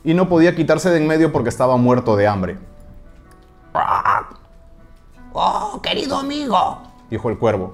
y 0.05 0.15
no 0.15 0.29
podía 0.29 0.55
quitarse 0.55 0.91
de 0.91 0.99
en 0.99 1.07
medio 1.07 1.33
porque 1.33 1.49
estaba 1.49 1.77
muerto 1.79 2.15
de 2.15 2.29
hambre. 2.29 2.59
Oh, 5.33 5.81
querido 5.83 6.17
amigo, 6.17 6.83
dijo 7.11 7.31
el 7.31 7.39
cuervo, 7.39 7.73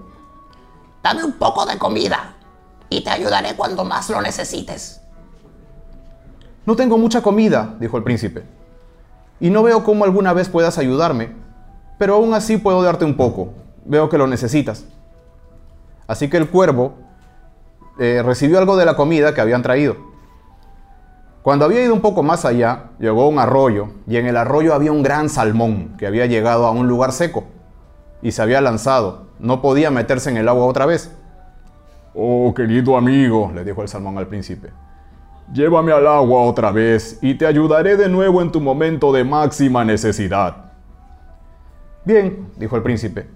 dame 1.02 1.25
un 1.25 1.33
poco 1.33 1.66
de 1.66 1.76
comida 1.76 2.37
y 2.88 3.02
te 3.02 3.11
ayudaré 3.11 3.56
cuando 3.56 3.85
más 3.85 4.09
lo 4.09 4.23
necesites. 4.23 5.00
No 6.66 6.76
tengo 6.76 6.97
mucha 6.97 7.21
comida, 7.21 7.75
dijo 7.80 7.97
el 7.97 8.04
príncipe, 8.04 8.44
y 9.40 9.50
no 9.50 9.64
veo 9.64 9.83
cómo 9.83 10.04
alguna 10.04 10.33
vez 10.33 10.49
puedas 10.49 10.78
ayudarme, 10.78 11.35
pero 11.99 12.14
aún 12.14 12.33
así 12.33 12.59
puedo 12.59 12.80
darte 12.83 13.04
un 13.04 13.16
poco. 13.16 13.54
Veo 13.85 14.09
que 14.09 14.18
lo 14.18 14.26
necesitas. 14.26 14.85
Así 16.06 16.30
que 16.30 16.37
el 16.37 16.49
cuervo 16.49 17.03
eh, 17.99 18.23
recibió 18.25 18.59
algo 18.59 18.77
de 18.77 18.85
la 18.85 18.97
comida 18.97 19.35
que 19.35 19.41
habían 19.41 19.63
traído. 19.63 19.97
Cuando 21.43 21.67
había 21.67 21.85
ido 21.85 21.93
un 21.93 22.01
poco 22.01 22.23
más 22.23 22.45
allá, 22.47 22.91
llegó 22.99 23.25
a 23.25 23.29
un 23.29 23.39
arroyo, 23.39 23.89
y 24.07 24.17
en 24.17 24.27
el 24.27 24.37
arroyo 24.37 24.73
había 24.73 24.93
un 24.93 25.03
gran 25.03 25.29
salmón 25.29 25.95
que 25.99 26.07
había 26.07 26.25
llegado 26.25 26.67
a 26.67 26.71
un 26.71 26.89
lugar 26.89 27.13
seco 27.13 27.45
y 28.23 28.33
se 28.33 28.41
había 28.41 28.63
lanzado. 28.63 29.27
No 29.39 29.61
podía 29.61 29.91
meterse 29.91 30.31
en 30.31 30.39
el 30.39 30.49
agua 30.49 30.65
otra 30.65 30.87
vez. 30.87 31.13
Oh, 32.15 32.55
querido 32.55 32.97
amigo, 32.97 33.53
le 33.55 33.65
dijo 33.65 33.83
el 33.83 33.89
salmón 33.89 34.17
al 34.17 34.27
príncipe, 34.27 34.71
llévame 35.53 35.93
al 35.93 36.07
agua 36.07 36.43
otra 36.43 36.71
vez 36.71 37.19
y 37.21 37.35
te 37.35 37.45
ayudaré 37.45 37.97
de 37.97 38.09
nuevo 38.09 38.41
en 38.41 38.51
tu 38.51 38.61
momento 38.61 39.13
de 39.13 39.25
máxima 39.25 39.85
necesidad. 39.85 40.73
Bien, 42.05 42.49
dijo 42.57 42.77
el 42.77 42.83
príncipe, 42.83 43.27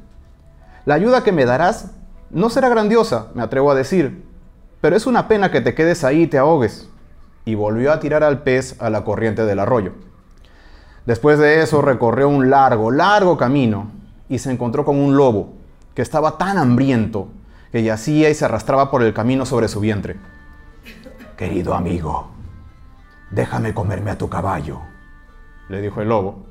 la 0.87 0.95
ayuda 0.95 1.25
que 1.25 1.33
me 1.33 1.45
darás 1.45 1.91
no 2.31 2.49
será 2.49 2.69
grandiosa, 2.69 3.29
me 3.35 3.43
atrevo 3.43 3.71
a 3.71 3.75
decir, 3.75 4.27
pero 4.80 4.97
es 4.97 5.06
una 5.06 5.28
pena 5.28 5.50
que 5.50 5.61
te 5.61 5.75
quedes 5.75 6.04
ahí 6.04 6.23
y 6.23 6.26
te 6.26 6.38
ahogues. 6.38 6.88
Y 7.44 7.54
volvió 7.54 7.92
a 7.92 8.00
tirar 8.00 8.23
al 8.23 8.42
pez 8.42 8.76
a 8.80 8.90
la 8.90 9.04
corriente 9.04 9.44
del 9.44 9.58
arroyo. 9.58 9.92
Después 11.06 11.38
de 11.38 11.62
eso 11.62 11.80
recorrió 11.80 12.28
un 12.28 12.50
largo, 12.50 12.90
largo 12.90 13.38
camino 13.38 13.90
y 14.28 14.38
se 14.38 14.50
encontró 14.50 14.85
con 14.85 14.97
un 14.97 15.16
lobo 15.16 15.54
que 15.94 16.02
estaba 16.02 16.37
tan 16.37 16.58
hambriento 16.58 17.28
que 17.73 17.82
yacía 17.82 18.28
y 18.30 18.35
se 18.35 18.44
arrastraba 18.44 18.90
por 18.90 19.02
el 19.02 19.14
camino 19.14 19.47
sobre 19.47 19.68
su 19.68 19.80
vientre. 19.80 20.16
Querido 21.37 21.75
amigo, 21.75 22.28
déjame 23.30 23.73
comerme 23.73 24.11
a 24.11 24.18
tu 24.18 24.28
caballo, 24.28 24.80
le 25.68 25.80
dijo 25.80 26.02
el 26.02 26.08
lobo. 26.08 26.47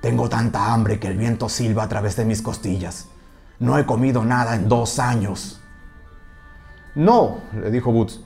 Tengo 0.00 0.28
tanta 0.28 0.72
hambre 0.72 0.98
que 0.98 1.08
el 1.08 1.16
viento 1.16 1.48
silba 1.48 1.84
a 1.84 1.88
través 1.88 2.16
de 2.16 2.24
mis 2.24 2.40
costillas. 2.40 3.08
No 3.58 3.78
he 3.78 3.86
comido 3.86 4.24
nada 4.24 4.54
en 4.54 4.68
dos 4.68 4.98
años. 4.98 5.60
No, 6.98 7.36
le 7.54 7.70
dijo 7.70 7.92
Boots. 7.92 8.18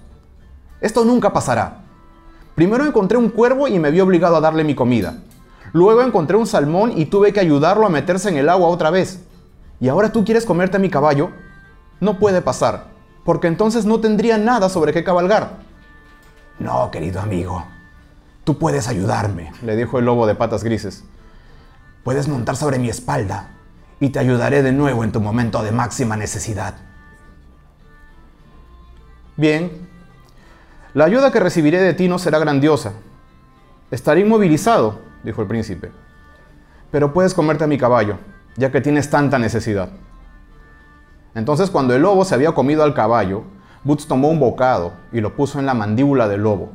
Esto 0.81 1.05
nunca 1.05 1.31
pasará. 1.31 1.83
Primero 2.55 2.87
encontré 2.87 3.19
un 3.19 3.29
cuervo 3.29 3.69
y 3.69 3.79
me 3.79 3.91
vi 3.91 4.00
obligado 4.00 4.37
a 4.37 4.41
darle 4.41 4.64
mi 4.64 4.75
comida. 4.75 5.19
Luego 5.75 6.00
encontré 6.00 6.38
un 6.38 6.47
salmón 6.47 6.95
y 6.97 7.05
tuve 7.05 7.35
que 7.35 7.41
ayudarlo 7.41 7.85
a 7.85 7.91
meterse 7.91 8.31
en 8.31 8.38
el 8.38 8.49
agua 8.49 8.69
otra 8.69 8.88
vez. 8.88 9.25
¿Y 9.79 9.88
ahora 9.88 10.11
tú 10.11 10.25
quieres 10.25 10.47
comerte 10.47 10.79
a 10.79 10.81
mi 10.81 10.88
caballo? 10.88 11.33
No 12.00 12.19
puede 12.19 12.41
pasar, 12.41 12.87
porque 13.26 13.47
entonces 13.47 13.85
no 13.85 14.00
tendría 14.00 14.38
nada 14.38 14.71
sobre 14.71 14.95
qué 14.95 15.05
cabalgar. 15.05 15.59
No, 16.59 16.91
querido 16.91 17.21
amigo. 17.21 17.62
Tú 18.43 18.57
puedes 18.57 18.88
ayudarme, 18.88 19.52
le 19.62 19.76
dijo 19.76 19.99
el 19.99 20.07
lobo 20.07 20.26
de 20.26 20.35
patas 20.35 20.64
grises. 20.64 21.05
Puedes 22.05 22.26
montar 22.26 22.57
sobre 22.57 22.79
mi 22.79 22.88
espalda 22.88 23.50
y 24.00 24.09
te 24.09 24.19
ayudaré 24.19 24.62
de 24.62 24.73
nuevo 24.73 25.05
en 25.05 25.12
tu 25.12 25.21
momento 25.21 25.62
de 25.62 25.73
máxima 25.73 26.17
necesidad. 26.17 26.75
Bien, 29.37 29.89
la 30.93 31.05
ayuda 31.05 31.33
que 31.33 31.41
recibiré 31.41 31.81
de 31.81 31.95
ti 31.95 32.07
no 32.07 32.19
será 32.19 32.39
grandiosa. 32.39 32.93
Estaré 33.91 34.21
inmovilizado, 34.21 35.01
dijo 35.23 35.41
el 35.41 35.49
príncipe. 35.49 35.91
Pero 36.91 37.15
puedes 37.15 37.33
comerte 37.33 37.65
a 37.65 37.67
mi 37.67 37.79
caballo, 37.79 38.19
ya 38.57 38.71
que 38.71 38.83
tienes 38.83 39.09
tanta 39.09 39.39
necesidad. 39.39 39.89
Entonces 41.35 41.71
cuando 41.71 41.95
el 41.95 42.03
lobo 42.03 42.27
se 42.27 42.35
había 42.35 42.53
comido 42.53 42.83
al 42.83 42.93
caballo, 42.93 43.45
Boots 43.85 44.07
tomó 44.07 44.29
un 44.29 44.39
bocado 44.39 44.93
y 45.12 45.23
lo 45.23 45.35
puso 45.35 45.59
en 45.59 45.65
la 45.65 45.73
mandíbula 45.73 46.29
del 46.29 46.43
lobo. 46.43 46.73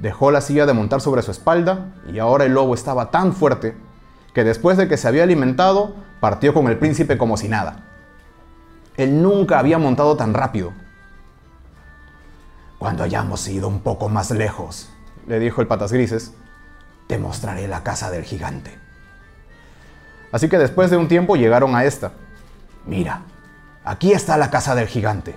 Dejó 0.00 0.30
la 0.30 0.40
silla 0.40 0.66
de 0.66 0.72
montar 0.72 1.00
sobre 1.00 1.22
su 1.22 1.32
espalda 1.32 1.94
y 2.12 2.20
ahora 2.20 2.44
el 2.44 2.54
lobo 2.54 2.74
estaba 2.74 3.10
tan 3.10 3.32
fuerte 3.32 3.74
que 4.34 4.44
después 4.44 4.76
de 4.76 4.86
que 4.86 4.96
se 4.96 5.08
había 5.08 5.24
alimentado, 5.24 5.94
partió 6.20 6.54
con 6.54 6.68
el 6.68 6.78
príncipe 6.78 7.18
como 7.18 7.36
si 7.36 7.48
nada. 7.48 7.84
Él 8.96 9.20
nunca 9.20 9.58
había 9.58 9.78
montado 9.78 10.16
tan 10.16 10.32
rápido. 10.32 10.72
Cuando 12.80 13.04
hayamos 13.04 13.46
ido 13.46 13.68
un 13.68 13.80
poco 13.80 14.08
más 14.08 14.30
lejos, 14.30 14.88
le 15.26 15.38
dijo 15.38 15.60
el 15.60 15.66
patas 15.66 15.92
grises, 15.92 16.32
te 17.08 17.18
mostraré 17.18 17.68
la 17.68 17.82
casa 17.82 18.10
del 18.10 18.24
gigante. 18.24 18.74
Así 20.32 20.48
que 20.48 20.56
después 20.56 20.90
de 20.90 20.96
un 20.96 21.06
tiempo 21.06 21.36
llegaron 21.36 21.76
a 21.76 21.84
esta. 21.84 22.12
Mira, 22.86 23.20
aquí 23.84 24.12
está 24.12 24.38
la 24.38 24.48
casa 24.48 24.74
del 24.74 24.88
gigante. 24.88 25.36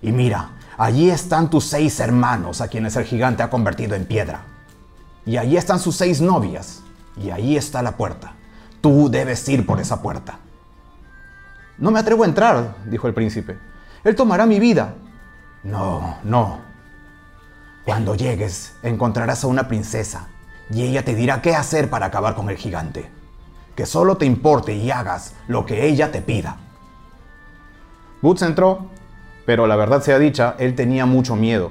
Y 0.00 0.12
mira, 0.12 0.52
allí 0.78 1.10
están 1.10 1.50
tus 1.50 1.66
seis 1.66 2.00
hermanos 2.00 2.62
a 2.62 2.68
quienes 2.68 2.96
el 2.96 3.04
gigante 3.04 3.42
ha 3.42 3.50
convertido 3.50 3.94
en 3.94 4.06
piedra. 4.06 4.40
Y 5.26 5.36
allí 5.36 5.58
están 5.58 5.78
sus 5.78 5.96
seis 5.96 6.22
novias. 6.22 6.82
Y 7.18 7.28
ahí 7.28 7.54
está 7.54 7.82
la 7.82 7.98
puerta. 7.98 8.32
Tú 8.80 9.10
debes 9.10 9.46
ir 9.46 9.66
por 9.66 9.78
esa 9.78 10.00
puerta. 10.00 10.38
No 11.76 11.90
me 11.90 12.00
atrevo 12.00 12.22
a 12.22 12.28
entrar, 12.28 12.76
dijo 12.86 13.08
el 13.08 13.12
príncipe. 13.12 13.58
Él 14.04 14.16
tomará 14.16 14.46
mi 14.46 14.58
vida. 14.58 14.94
No, 15.62 16.16
no. 16.24 16.58
Cuando 17.84 18.14
llegues, 18.14 18.74
encontrarás 18.82 19.44
a 19.44 19.46
una 19.46 19.68
princesa 19.68 20.28
y 20.70 20.82
ella 20.82 21.04
te 21.04 21.14
dirá 21.14 21.42
qué 21.42 21.54
hacer 21.54 21.90
para 21.90 22.06
acabar 22.06 22.34
con 22.34 22.50
el 22.50 22.56
gigante. 22.56 23.10
Que 23.76 23.86
solo 23.86 24.16
te 24.16 24.26
importe 24.26 24.74
y 24.74 24.90
hagas 24.90 25.34
lo 25.46 25.64
que 25.64 25.86
ella 25.86 26.10
te 26.10 26.20
pida. 26.20 26.56
Boots 28.20 28.42
entró, 28.42 28.86
pero 29.46 29.66
la 29.66 29.76
verdad 29.76 30.02
sea 30.02 30.18
dicha, 30.18 30.54
él 30.58 30.74
tenía 30.74 31.06
mucho 31.06 31.36
miedo. 31.36 31.70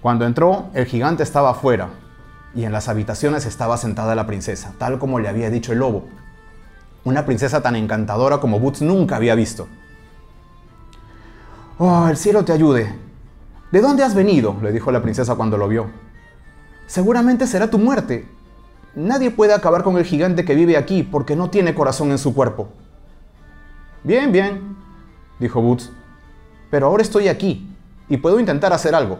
Cuando 0.00 0.26
entró, 0.26 0.70
el 0.74 0.86
gigante 0.86 1.22
estaba 1.22 1.50
afuera, 1.50 1.90
y 2.54 2.64
en 2.64 2.72
las 2.72 2.88
habitaciones 2.88 3.46
estaba 3.46 3.76
sentada 3.76 4.14
la 4.14 4.26
princesa, 4.26 4.72
tal 4.78 4.98
como 4.98 5.18
le 5.18 5.28
había 5.28 5.50
dicho 5.50 5.72
el 5.72 5.78
lobo. 5.78 6.06
Una 7.04 7.24
princesa 7.24 7.62
tan 7.62 7.76
encantadora 7.76 8.38
como 8.38 8.58
Boots 8.58 8.82
nunca 8.82 9.16
había 9.16 9.34
visto. 9.34 9.68
Oh, 11.78 12.08
el 12.08 12.16
cielo 12.16 12.42
te 12.42 12.52
ayude. 12.52 12.94
¿De 13.70 13.82
dónde 13.82 14.02
has 14.02 14.14
venido? 14.14 14.56
le 14.62 14.72
dijo 14.72 14.90
la 14.90 15.02
princesa 15.02 15.34
cuando 15.34 15.58
lo 15.58 15.68
vio. 15.68 15.90
Seguramente 16.86 17.46
será 17.46 17.68
tu 17.68 17.78
muerte. 17.78 18.26
Nadie 18.94 19.30
puede 19.30 19.52
acabar 19.52 19.82
con 19.82 19.98
el 19.98 20.04
gigante 20.04 20.46
que 20.46 20.54
vive 20.54 20.78
aquí 20.78 21.02
porque 21.02 21.36
no 21.36 21.50
tiene 21.50 21.74
corazón 21.74 22.12
en 22.12 22.18
su 22.18 22.34
cuerpo. 22.34 22.68
Bien, 24.04 24.32
bien, 24.32 24.74
dijo 25.38 25.60
Boots. 25.60 25.92
Pero 26.70 26.86
ahora 26.86 27.02
estoy 27.02 27.28
aquí 27.28 27.70
y 28.08 28.16
puedo 28.16 28.40
intentar 28.40 28.72
hacer 28.72 28.94
algo. 28.94 29.18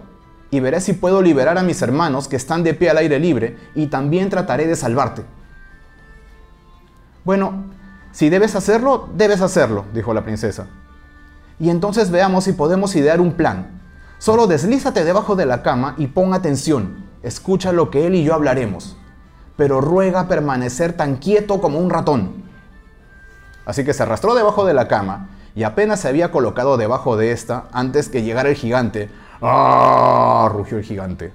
Y 0.50 0.60
veré 0.60 0.80
si 0.80 0.94
puedo 0.94 1.20
liberar 1.20 1.58
a 1.58 1.62
mis 1.62 1.82
hermanos 1.82 2.26
que 2.26 2.36
están 2.36 2.62
de 2.62 2.72
pie 2.72 2.88
al 2.88 2.96
aire 2.98 3.18
libre 3.18 3.58
y 3.74 3.88
también 3.88 4.30
trataré 4.30 4.66
de 4.66 4.76
salvarte. 4.76 5.24
Bueno, 7.22 7.64
si 8.12 8.30
debes 8.30 8.54
hacerlo, 8.54 9.10
debes 9.14 9.42
hacerlo, 9.42 9.84
dijo 9.92 10.14
la 10.14 10.24
princesa. 10.24 10.68
Y 11.58 11.70
entonces 11.70 12.10
veamos 12.10 12.44
si 12.44 12.52
podemos 12.52 12.94
idear 12.96 13.20
un 13.20 13.32
plan. 13.32 13.80
Solo 14.18 14.46
deslízate 14.46 15.04
debajo 15.04 15.36
de 15.36 15.46
la 15.46 15.62
cama 15.62 15.94
y 15.98 16.08
pon 16.08 16.34
atención. 16.34 17.04
Escucha 17.22 17.72
lo 17.72 17.90
que 17.90 18.06
él 18.06 18.14
y 18.14 18.24
yo 18.24 18.34
hablaremos. 18.34 18.96
Pero 19.56 19.80
ruega 19.80 20.28
permanecer 20.28 20.92
tan 20.92 21.16
quieto 21.16 21.60
como 21.60 21.78
un 21.78 21.90
ratón. 21.90 22.44
Así 23.64 23.84
que 23.84 23.94
se 23.94 24.02
arrastró 24.02 24.34
debajo 24.34 24.64
de 24.64 24.74
la 24.74 24.88
cama 24.88 25.30
y 25.54 25.64
apenas 25.64 26.00
se 26.00 26.08
había 26.08 26.30
colocado 26.30 26.76
debajo 26.76 27.16
de 27.16 27.32
esta 27.32 27.64
antes 27.72 28.08
que 28.08 28.22
llegara 28.22 28.50
el 28.50 28.54
gigante. 28.54 29.10
¡Ah! 29.40 30.48
rugió 30.52 30.78
el 30.78 30.84
gigante. 30.84 31.32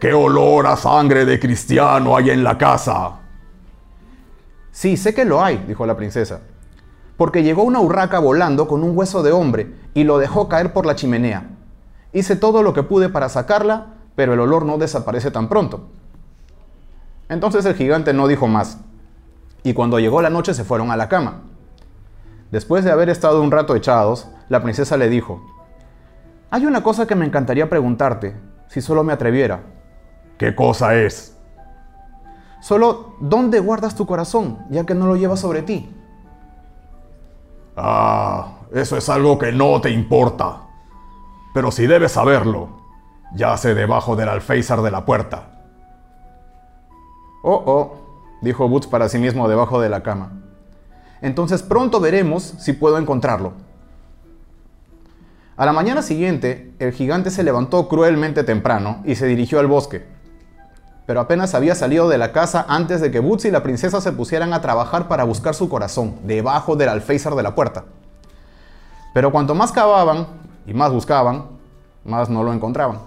¡Qué 0.00 0.14
olor 0.14 0.66
a 0.66 0.76
sangre 0.76 1.24
de 1.24 1.38
cristiano 1.38 2.16
hay 2.16 2.30
en 2.30 2.42
la 2.42 2.56
casa! 2.56 3.18
Sí, 4.72 4.96
sé 4.96 5.12
que 5.12 5.24
lo 5.24 5.42
hay, 5.42 5.58
dijo 5.68 5.84
la 5.84 5.96
princesa, 5.96 6.40
porque 7.20 7.42
llegó 7.42 7.64
una 7.64 7.80
urraca 7.80 8.18
volando 8.18 8.66
con 8.66 8.82
un 8.82 8.96
hueso 8.96 9.22
de 9.22 9.30
hombre 9.30 9.74
y 9.92 10.04
lo 10.04 10.16
dejó 10.16 10.48
caer 10.48 10.72
por 10.72 10.86
la 10.86 10.94
chimenea. 10.94 11.50
Hice 12.14 12.34
todo 12.34 12.62
lo 12.62 12.72
que 12.72 12.82
pude 12.82 13.10
para 13.10 13.28
sacarla, 13.28 13.88
pero 14.16 14.32
el 14.32 14.40
olor 14.40 14.64
no 14.64 14.78
desaparece 14.78 15.30
tan 15.30 15.46
pronto. 15.46 15.82
Entonces 17.28 17.66
el 17.66 17.74
gigante 17.74 18.14
no 18.14 18.26
dijo 18.26 18.48
más, 18.48 18.78
y 19.62 19.74
cuando 19.74 19.98
llegó 19.98 20.22
la 20.22 20.30
noche 20.30 20.54
se 20.54 20.64
fueron 20.64 20.90
a 20.90 20.96
la 20.96 21.10
cama. 21.10 21.42
Después 22.52 22.84
de 22.84 22.90
haber 22.90 23.10
estado 23.10 23.42
un 23.42 23.50
rato 23.50 23.76
echados, 23.76 24.28
la 24.48 24.62
princesa 24.62 24.96
le 24.96 25.10
dijo, 25.10 25.42
Hay 26.48 26.64
una 26.64 26.82
cosa 26.82 27.06
que 27.06 27.16
me 27.16 27.26
encantaría 27.26 27.68
preguntarte, 27.68 28.34
si 28.68 28.80
solo 28.80 29.04
me 29.04 29.12
atreviera. 29.12 29.60
¿Qué 30.38 30.54
cosa 30.54 30.94
es? 30.94 31.36
Solo, 32.62 33.16
¿dónde 33.20 33.60
guardas 33.60 33.94
tu 33.94 34.06
corazón, 34.06 34.60
ya 34.70 34.86
que 34.86 34.94
no 34.94 35.06
lo 35.06 35.16
llevas 35.16 35.40
sobre 35.40 35.60
ti? 35.60 35.94
Ah, 37.82 38.58
eso 38.74 38.98
es 38.98 39.08
algo 39.08 39.38
que 39.38 39.52
no 39.52 39.80
te 39.80 39.90
importa. 39.90 40.68
Pero 41.54 41.70
si 41.70 41.86
debes 41.86 42.12
saberlo, 42.12 42.68
yace 43.34 43.74
debajo 43.74 44.16
del 44.16 44.28
alféizar 44.28 44.82
de 44.82 44.90
la 44.90 45.06
puerta. 45.06 45.62
Oh, 47.42 47.62
oh, 47.66 47.96
dijo 48.42 48.68
Boots 48.68 48.86
para 48.86 49.08
sí 49.08 49.18
mismo 49.18 49.48
debajo 49.48 49.80
de 49.80 49.88
la 49.88 50.02
cama. 50.02 50.32
Entonces 51.22 51.62
pronto 51.62 52.00
veremos 52.00 52.42
si 52.42 52.74
puedo 52.74 52.98
encontrarlo. 52.98 53.54
A 55.56 55.64
la 55.64 55.72
mañana 55.72 56.02
siguiente, 56.02 56.74
el 56.78 56.92
gigante 56.92 57.30
se 57.30 57.42
levantó 57.42 57.88
cruelmente 57.88 58.44
temprano 58.44 59.02
y 59.06 59.14
se 59.14 59.26
dirigió 59.26 59.58
al 59.58 59.66
bosque. 59.66 60.06
Pero 61.10 61.22
apenas 61.22 61.56
había 61.56 61.74
salido 61.74 62.08
de 62.08 62.18
la 62.18 62.30
casa 62.30 62.64
antes 62.68 63.00
de 63.00 63.10
que 63.10 63.18
Boots 63.18 63.46
y 63.46 63.50
la 63.50 63.64
princesa 63.64 64.00
se 64.00 64.12
pusieran 64.12 64.52
a 64.52 64.60
trabajar 64.60 65.08
para 65.08 65.24
buscar 65.24 65.56
su 65.56 65.68
corazón, 65.68 66.14
debajo 66.22 66.76
del 66.76 66.88
alféizar 66.88 67.34
de 67.34 67.42
la 67.42 67.56
puerta. 67.56 67.82
Pero 69.12 69.32
cuanto 69.32 69.56
más 69.56 69.72
cavaban 69.72 70.28
y 70.68 70.72
más 70.72 70.92
buscaban, 70.92 71.46
más 72.04 72.30
no 72.30 72.44
lo 72.44 72.52
encontraban. 72.52 73.00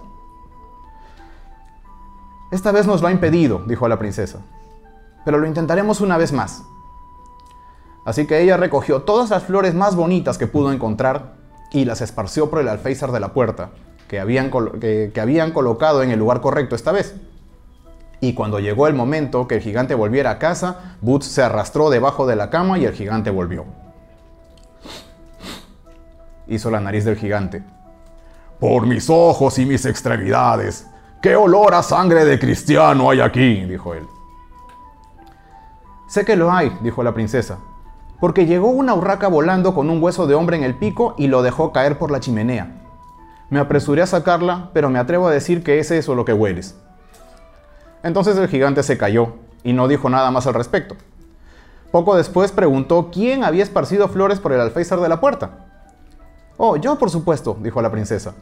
Esta 2.52 2.72
vez 2.72 2.86
nos 2.86 3.00
lo 3.00 3.08
ha 3.08 3.10
impedido, 3.10 3.62
dijo 3.66 3.88
la 3.88 3.98
princesa, 3.98 4.40
pero 5.24 5.38
lo 5.38 5.46
intentaremos 5.46 6.02
una 6.02 6.18
vez 6.18 6.30
más. 6.30 6.62
Así 8.04 8.26
que 8.26 8.42
ella 8.42 8.58
recogió 8.58 9.00
todas 9.00 9.30
las 9.30 9.44
flores 9.44 9.72
más 9.72 9.96
bonitas 9.96 10.36
que 10.36 10.46
pudo 10.46 10.74
encontrar 10.74 11.36
y 11.72 11.86
las 11.86 12.02
esparció 12.02 12.50
por 12.50 12.60
el 12.60 12.68
alféizar 12.68 13.12
de 13.12 13.20
la 13.20 13.32
puerta, 13.32 13.70
que 14.08 14.20
habían, 14.20 14.50
que, 14.78 15.10
que 15.14 15.20
habían 15.22 15.52
colocado 15.52 16.02
en 16.02 16.10
el 16.10 16.18
lugar 16.18 16.42
correcto 16.42 16.76
esta 16.76 16.92
vez. 16.92 17.14
Y 18.24 18.32
cuando 18.32 18.58
llegó 18.58 18.86
el 18.86 18.94
momento 18.94 19.46
que 19.46 19.56
el 19.56 19.60
gigante 19.60 19.94
volviera 19.94 20.30
a 20.30 20.38
casa, 20.38 20.96
Boots 21.02 21.26
se 21.26 21.42
arrastró 21.42 21.90
debajo 21.90 22.26
de 22.26 22.36
la 22.36 22.48
cama 22.48 22.78
y 22.78 22.86
el 22.86 22.94
gigante 22.94 23.28
volvió. 23.28 23.66
Hizo 26.46 26.70
la 26.70 26.80
nariz 26.80 27.04
del 27.04 27.16
gigante. 27.16 27.62
Por 28.58 28.86
mis 28.86 29.10
ojos 29.10 29.58
y 29.58 29.66
mis 29.66 29.84
extremidades, 29.84 30.86
qué 31.20 31.36
olor 31.36 31.74
a 31.74 31.82
sangre 31.82 32.24
de 32.24 32.38
cristiano 32.38 33.10
hay 33.10 33.20
aquí, 33.20 33.66
dijo 33.66 33.92
él. 33.92 34.06
Sé 36.08 36.24
que 36.24 36.34
lo 36.34 36.50
hay, 36.50 36.74
dijo 36.80 37.02
la 37.02 37.12
princesa, 37.12 37.58
porque 38.20 38.46
llegó 38.46 38.68
una 38.68 38.94
urraca 38.94 39.28
volando 39.28 39.74
con 39.74 39.90
un 39.90 40.02
hueso 40.02 40.26
de 40.26 40.34
hombre 40.34 40.56
en 40.56 40.64
el 40.64 40.76
pico 40.76 41.14
y 41.18 41.26
lo 41.26 41.42
dejó 41.42 41.72
caer 41.72 41.98
por 41.98 42.10
la 42.10 42.20
chimenea. 42.20 42.86
Me 43.50 43.60
apresuré 43.60 44.00
a 44.00 44.06
sacarla, 44.06 44.70
pero 44.72 44.88
me 44.88 44.98
atrevo 44.98 45.28
a 45.28 45.30
decir 45.30 45.62
que 45.62 45.78
es 45.78 45.90
eso 45.90 46.14
lo 46.14 46.24
que 46.24 46.32
hueles. 46.32 46.74
Entonces 48.04 48.36
el 48.36 48.48
gigante 48.48 48.82
se 48.82 48.98
cayó 48.98 49.32
y 49.64 49.72
no 49.72 49.88
dijo 49.88 50.10
nada 50.10 50.30
más 50.30 50.46
al 50.46 50.52
respecto. 50.54 50.94
Poco 51.90 52.14
después 52.16 52.52
preguntó 52.52 53.10
quién 53.10 53.44
había 53.44 53.62
esparcido 53.62 54.08
flores 54.08 54.40
por 54.40 54.52
el 54.52 54.60
alféizar 54.60 55.00
de 55.00 55.08
la 55.08 55.20
puerta. 55.20 55.66
Oh, 56.58 56.76
yo 56.76 56.98
por 56.98 57.08
supuesto, 57.08 57.56
dijo 57.60 57.80
la 57.80 57.90
princesa. 57.90 58.34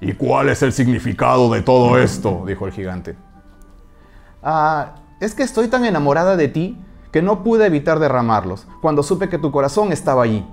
¿Y 0.00 0.14
cuál 0.14 0.48
es 0.48 0.62
el 0.62 0.72
significado 0.72 1.52
de 1.52 1.60
todo 1.60 1.98
esto? 1.98 2.44
dijo 2.46 2.66
el 2.66 2.72
gigante. 2.72 3.14
Ah, 4.42 4.94
es 5.20 5.34
que 5.34 5.42
estoy 5.42 5.68
tan 5.68 5.84
enamorada 5.84 6.34
de 6.36 6.48
ti 6.48 6.82
que 7.12 7.20
no 7.20 7.44
pude 7.44 7.66
evitar 7.66 7.98
derramarlos 7.98 8.66
cuando 8.80 9.02
supe 9.02 9.28
que 9.28 9.38
tu 9.38 9.52
corazón 9.52 9.92
estaba 9.92 10.22
allí. 10.22 10.46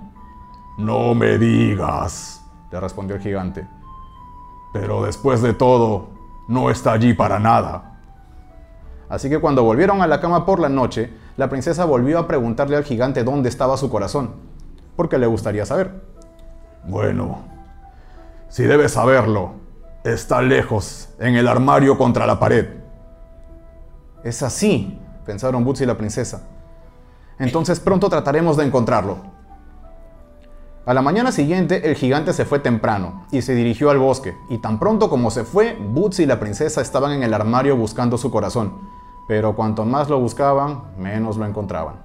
No 0.78 1.16
me 1.16 1.38
digas, 1.38 2.44
le 2.70 2.82
respondió 2.82 3.16
el 3.16 3.22
gigante. 3.22 3.66
Pero 4.74 5.04
después 5.04 5.42
de 5.42 5.54
todo, 5.54 6.10
no 6.50 6.70
está 6.70 6.92
allí 6.92 7.14
para 7.14 7.40
nada. 7.40 7.95
Así 9.10 9.30
que 9.30 9.40
cuando 9.40 9.64
volvieron 9.64 10.02
a 10.02 10.08
la 10.08 10.20
cama 10.20 10.46
por 10.46 10.60
la 10.60 10.70
noche, 10.70 11.14
la 11.38 11.50
princesa 11.50 11.86
volvió 11.86 12.20
a 12.20 12.28
preguntarle 12.28 12.76
al 12.76 12.84
gigante 12.84 13.24
dónde 13.24 13.50
estaba 13.50 13.78
su 13.78 13.90
corazón, 13.90 14.32
porque 14.96 15.18
le 15.18 15.28
gustaría 15.28 15.66
saber. 15.66 16.02
Bueno, 16.88 17.44
si 18.50 18.64
debes 18.64 18.94
saberlo, 18.94 19.54
está 20.04 20.42
lejos, 20.42 21.10
en 21.20 21.36
el 21.36 21.48
armario 21.48 21.98
contra 21.98 22.26
la 22.26 22.40
pared. 22.40 22.68
Es 24.24 24.42
así, 24.44 25.00
pensaron 25.26 25.64
Boots 25.64 25.82
y 25.82 25.86
la 25.86 25.98
princesa. 25.98 26.48
Entonces 27.38 27.80
pronto 27.80 28.10
trataremos 28.10 28.58
de 28.58 28.66
encontrarlo. 28.66 29.18
A 30.86 30.94
la 30.94 31.02
mañana 31.02 31.32
siguiente, 31.32 31.90
el 31.90 31.96
gigante 31.96 32.32
se 32.32 32.46
fue 32.46 32.60
temprano 32.60 33.26
y 33.32 33.42
se 33.42 33.56
dirigió 33.56 33.90
al 33.90 33.98
bosque, 33.98 34.36
y 34.50 34.60
tan 34.60 34.78
pronto 34.78 35.10
como 35.10 35.32
se 35.32 35.44
fue, 35.44 35.76
Boots 35.76 36.20
y 36.20 36.28
la 36.28 36.40
princesa 36.40 36.80
estaban 36.80 37.12
en 37.12 37.24
el 37.24 37.34
armario 37.34 37.76
buscando 37.76 38.20
su 38.20 38.30
corazón, 38.30 38.74
pero 39.28 39.56
cuanto 39.56 39.86
más 39.86 40.10
lo 40.10 40.20
buscaban, 40.20 40.84
menos 40.98 41.38
lo 41.38 41.46
encontraban. 41.46 41.96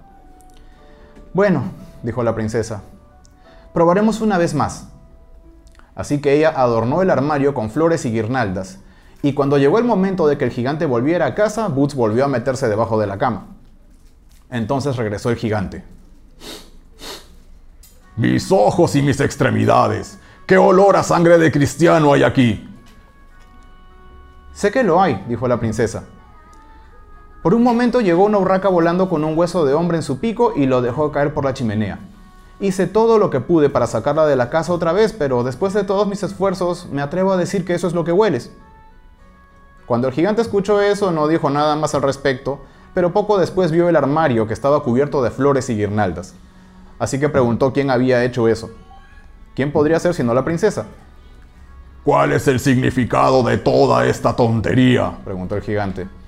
Bueno, 1.32 1.62
dijo 2.02 2.22
la 2.22 2.34
princesa, 2.34 2.82
probaremos 3.72 4.20
una 4.20 4.38
vez 4.38 4.54
más. 4.54 4.88
Así 5.94 6.20
que 6.20 6.34
ella 6.34 6.52
adornó 6.56 7.02
el 7.02 7.10
armario 7.10 7.52
con 7.54 7.70
flores 7.70 8.04
y 8.04 8.10
guirnaldas, 8.10 8.78
y 9.22 9.34
cuando 9.34 9.58
llegó 9.58 9.78
el 9.78 9.84
momento 9.84 10.26
de 10.26 10.38
que 10.38 10.44
el 10.44 10.50
gigante 10.50 10.86
volviera 10.86 11.26
a 11.26 11.34
casa, 11.34 11.68
Boots 11.68 11.94
volvió 11.94 12.24
a 12.24 12.28
meterse 12.28 12.68
debajo 12.68 12.98
de 12.98 13.06
la 13.06 13.18
cama. 13.18 13.48
Entonces 14.50 14.96
regresó 14.96 15.30
el 15.30 15.36
gigante. 15.36 15.84
Mis 18.16 18.50
ojos 18.50 18.96
y 18.96 19.02
mis 19.02 19.20
extremidades. 19.20 20.18
¿Qué 20.46 20.56
olor 20.56 20.96
a 20.96 21.02
sangre 21.02 21.38
de 21.38 21.52
cristiano 21.52 22.12
hay 22.12 22.22
aquí? 22.22 22.66
Sé 24.52 24.72
que 24.72 24.82
lo 24.82 25.00
hay, 25.00 25.24
dijo 25.28 25.46
la 25.46 25.60
princesa. 25.60 26.04
Por 27.42 27.54
un 27.54 27.62
momento 27.62 28.02
llegó 28.02 28.24
una 28.24 28.36
urraca 28.36 28.68
volando 28.68 29.08
con 29.08 29.24
un 29.24 29.36
hueso 29.36 29.64
de 29.64 29.72
hombre 29.72 29.96
en 29.96 30.02
su 30.02 30.18
pico 30.18 30.52
y 30.54 30.66
lo 30.66 30.82
dejó 30.82 31.10
caer 31.10 31.32
por 31.32 31.44
la 31.44 31.54
chimenea. 31.54 31.98
Hice 32.60 32.86
todo 32.86 33.18
lo 33.18 33.30
que 33.30 33.40
pude 33.40 33.70
para 33.70 33.86
sacarla 33.86 34.26
de 34.26 34.36
la 34.36 34.50
casa 34.50 34.74
otra 34.74 34.92
vez, 34.92 35.14
pero 35.14 35.42
después 35.42 35.72
de 35.72 35.84
todos 35.84 36.06
mis 36.06 36.22
esfuerzos 36.22 36.88
me 36.92 37.00
atrevo 37.00 37.32
a 37.32 37.38
decir 37.38 37.64
que 37.64 37.72
eso 37.72 37.86
es 37.86 37.94
lo 37.94 38.04
que 38.04 38.12
hueles. 38.12 38.52
Cuando 39.86 40.08
el 40.08 40.12
gigante 40.12 40.42
escuchó 40.42 40.82
eso 40.82 41.10
no 41.12 41.28
dijo 41.28 41.48
nada 41.48 41.76
más 41.76 41.94
al 41.94 42.02
respecto, 42.02 42.60
pero 42.92 43.14
poco 43.14 43.38
después 43.38 43.70
vio 43.70 43.88
el 43.88 43.96
armario 43.96 44.46
que 44.46 44.52
estaba 44.52 44.82
cubierto 44.82 45.22
de 45.22 45.30
flores 45.30 45.70
y 45.70 45.76
guirnaldas. 45.76 46.34
Así 46.98 47.18
que 47.18 47.30
preguntó 47.30 47.72
quién 47.72 47.90
había 47.90 48.22
hecho 48.22 48.48
eso. 48.48 48.70
¿Quién 49.56 49.72
podría 49.72 49.98
ser 49.98 50.12
sino 50.12 50.34
la 50.34 50.44
princesa? 50.44 50.84
¿Cuál 52.04 52.32
es 52.32 52.46
el 52.48 52.60
significado 52.60 53.42
de 53.42 53.56
toda 53.56 54.04
esta 54.04 54.36
tontería? 54.36 55.12
preguntó 55.24 55.56
el 55.56 55.62
gigante. 55.62 56.19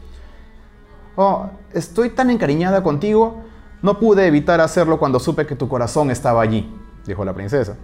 Oh, 1.16 1.50
estoy 1.72 2.10
tan 2.10 2.30
encariñada 2.30 2.82
contigo, 2.82 3.42
no 3.82 3.98
pude 3.98 4.26
evitar 4.26 4.60
hacerlo 4.60 4.98
cuando 4.98 5.18
supe 5.18 5.46
que 5.46 5.56
tu 5.56 5.68
corazón 5.68 6.10
estaba 6.10 6.42
allí, 6.42 6.74
dijo 7.06 7.24
la 7.24 7.34
princesa. 7.34 7.76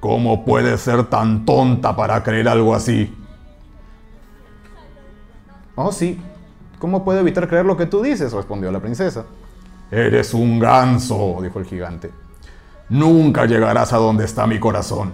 ¿Cómo 0.00 0.44
puedes 0.44 0.80
ser 0.80 1.04
tan 1.04 1.44
tonta 1.44 1.94
para 1.94 2.22
creer 2.22 2.48
algo 2.48 2.74
así? 2.74 3.14
Oh, 5.76 5.92
sí. 5.92 6.20
¿Cómo 6.78 7.04
puedo 7.04 7.20
evitar 7.20 7.48
creer 7.48 7.64
lo 7.64 7.76
que 7.76 7.86
tú 7.86 8.02
dices? 8.02 8.32
respondió 8.32 8.70
la 8.70 8.80
princesa. 8.80 9.24
Eres 9.90 10.34
un 10.34 10.58
ganso, 10.58 11.38
dijo 11.40 11.58
el 11.58 11.64
gigante. 11.64 12.10
Nunca 12.88 13.46
llegarás 13.46 13.92
a 13.92 13.96
donde 13.96 14.24
está 14.24 14.46
mi 14.46 14.58
corazón. 14.58 15.12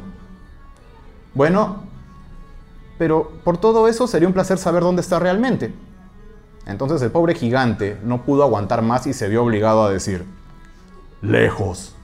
Bueno, 1.35 1.85
pero 2.99 3.31
por 3.45 3.59
todo 3.59 3.87
eso 3.87 4.07
sería 4.07 4.27
un 4.27 4.35
placer 4.35 4.59
saber 4.59 4.83
dónde 4.83 5.03
está 5.03 5.19
realmente. 5.19 5.73
Entonces 6.71 7.03
el 7.03 7.11
pobre 7.11 7.35
gigante 7.35 7.99
no 8.05 8.23
pudo 8.23 8.45
aguantar 8.45 8.83
más 8.83 9.07
y 9.07 9.13
se 9.13 9.29
vio 9.29 9.43
obligado 9.43 9.85
a 9.85 9.91
decir, 9.91 10.25
lejos, 11.21 11.95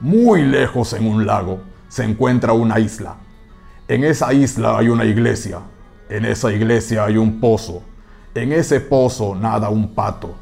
muy 0.00 0.42
lejos 0.42 0.92
en 0.92 1.06
un 1.06 1.26
lago, 1.26 1.60
se 1.88 2.04
encuentra 2.04 2.52
una 2.52 2.78
isla. 2.78 3.16
En 3.88 4.04
esa 4.04 4.32
isla 4.32 4.78
hay 4.78 4.88
una 4.88 5.04
iglesia. 5.04 5.60
En 6.08 6.24
esa 6.24 6.52
iglesia 6.52 7.04
hay 7.04 7.16
un 7.16 7.40
pozo. 7.40 7.82
En 8.34 8.52
ese 8.52 8.80
pozo 8.80 9.34
nada 9.34 9.68
un 9.68 9.94
pato. 9.94 10.34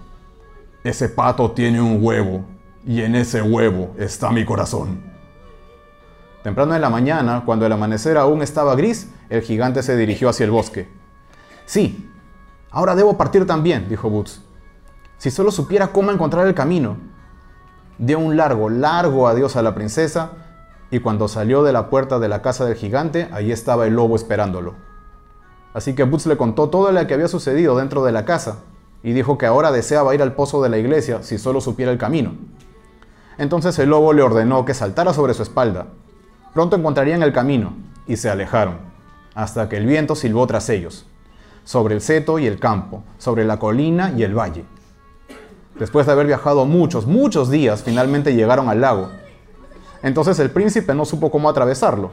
Ese 0.84 1.08
pato 1.08 1.50
tiene 1.52 1.80
un 1.80 1.98
huevo 2.04 2.44
y 2.86 3.02
en 3.02 3.14
ese 3.14 3.42
huevo 3.42 3.94
está 3.98 4.30
mi 4.30 4.44
corazón. 4.44 5.02
Temprano 6.42 6.74
en 6.74 6.80
la 6.80 6.90
mañana, 6.90 7.42
cuando 7.46 7.66
el 7.66 7.72
amanecer 7.72 8.16
aún 8.16 8.42
estaba 8.42 8.74
gris, 8.74 9.08
el 9.30 9.42
gigante 9.42 9.82
se 9.82 9.96
dirigió 9.96 10.28
hacia 10.28 10.44
el 10.44 10.50
bosque. 10.50 10.88
Sí, 11.66 12.11
ahora 12.72 12.94
debo 12.96 13.16
partir 13.16 13.46
también, 13.46 13.88
dijo 13.88 14.10
Boots. 14.10 14.42
Si 15.18 15.30
solo 15.30 15.52
supiera 15.52 15.92
cómo 15.92 16.10
encontrar 16.10 16.46
el 16.48 16.54
camino. 16.54 16.96
Dio 17.98 18.18
un 18.18 18.36
largo, 18.36 18.68
largo 18.68 19.28
adiós 19.28 19.54
a 19.54 19.62
la 19.62 19.74
princesa 19.74 20.32
y 20.90 20.98
cuando 20.98 21.28
salió 21.28 21.62
de 21.62 21.72
la 21.72 21.88
puerta 21.88 22.18
de 22.18 22.28
la 22.28 22.42
casa 22.42 22.64
del 22.64 22.74
gigante, 22.74 23.28
allí 23.32 23.52
estaba 23.52 23.86
el 23.86 23.94
lobo 23.94 24.16
esperándolo. 24.16 24.74
Así 25.74 25.94
que 25.94 26.04
Boots 26.04 26.26
le 26.26 26.36
contó 26.36 26.68
todo 26.68 26.90
lo 26.90 27.06
que 27.06 27.14
había 27.14 27.28
sucedido 27.28 27.76
dentro 27.76 28.04
de 28.04 28.12
la 28.12 28.24
casa 28.24 28.58
y 29.02 29.12
dijo 29.12 29.38
que 29.38 29.46
ahora 29.46 29.72
deseaba 29.72 30.14
ir 30.14 30.22
al 30.22 30.34
pozo 30.34 30.62
de 30.62 30.68
la 30.68 30.78
iglesia 30.78 31.22
si 31.22 31.38
solo 31.38 31.60
supiera 31.60 31.92
el 31.92 31.98
camino. 31.98 32.32
Entonces 33.38 33.78
el 33.78 33.88
lobo 33.88 34.12
le 34.12 34.22
ordenó 34.22 34.64
que 34.64 34.74
saltara 34.74 35.14
sobre 35.14 35.34
su 35.34 35.42
espalda. 35.42 35.86
Pronto 36.52 36.76
encontrarían 36.76 37.22
el 37.22 37.32
camino 37.32 37.74
y 38.06 38.16
se 38.16 38.28
alejaron, 38.28 38.78
hasta 39.34 39.68
que 39.68 39.76
el 39.78 39.86
viento 39.86 40.14
silbó 40.14 40.46
tras 40.46 40.68
ellos, 40.68 41.06
sobre 41.64 41.94
el 41.94 42.00
seto 42.00 42.38
y 42.38 42.46
el 42.46 42.58
campo, 42.58 43.02
sobre 43.18 43.44
la 43.44 43.58
colina 43.58 44.12
y 44.16 44.22
el 44.22 44.36
valle. 44.36 44.64
Después 45.78 46.06
de 46.06 46.12
haber 46.12 46.26
viajado 46.26 46.64
muchos, 46.66 47.06
muchos 47.06 47.50
días, 47.50 47.82
finalmente 47.82 48.34
llegaron 48.34 48.68
al 48.68 48.80
lago. 48.80 49.10
Entonces 50.02 50.38
el 50.38 50.50
príncipe 50.50 50.94
no 50.94 51.04
supo 51.04 51.30
cómo 51.30 51.48
atravesarlo, 51.48 52.10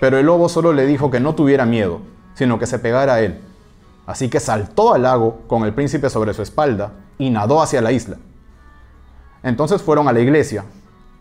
pero 0.00 0.18
el 0.18 0.26
lobo 0.26 0.48
solo 0.48 0.72
le 0.72 0.86
dijo 0.86 1.10
que 1.10 1.20
no 1.20 1.34
tuviera 1.34 1.64
miedo, 1.64 2.00
sino 2.34 2.58
que 2.58 2.66
se 2.66 2.78
pegara 2.78 3.14
a 3.14 3.20
él 3.20 3.40
Así 4.06 4.28
que 4.28 4.40
saltó 4.40 4.94
al 4.94 5.02
lago 5.02 5.42
con 5.46 5.64
el 5.64 5.74
príncipe 5.74 6.10
sobre 6.10 6.34
su 6.34 6.42
espalda 6.42 6.92
y 7.18 7.30
nadó 7.30 7.62
hacia 7.62 7.80
la 7.80 7.92
isla. 7.92 8.16
Entonces 9.42 9.82
fueron 9.82 10.08
a 10.08 10.12
la 10.12 10.20
iglesia, 10.20 10.64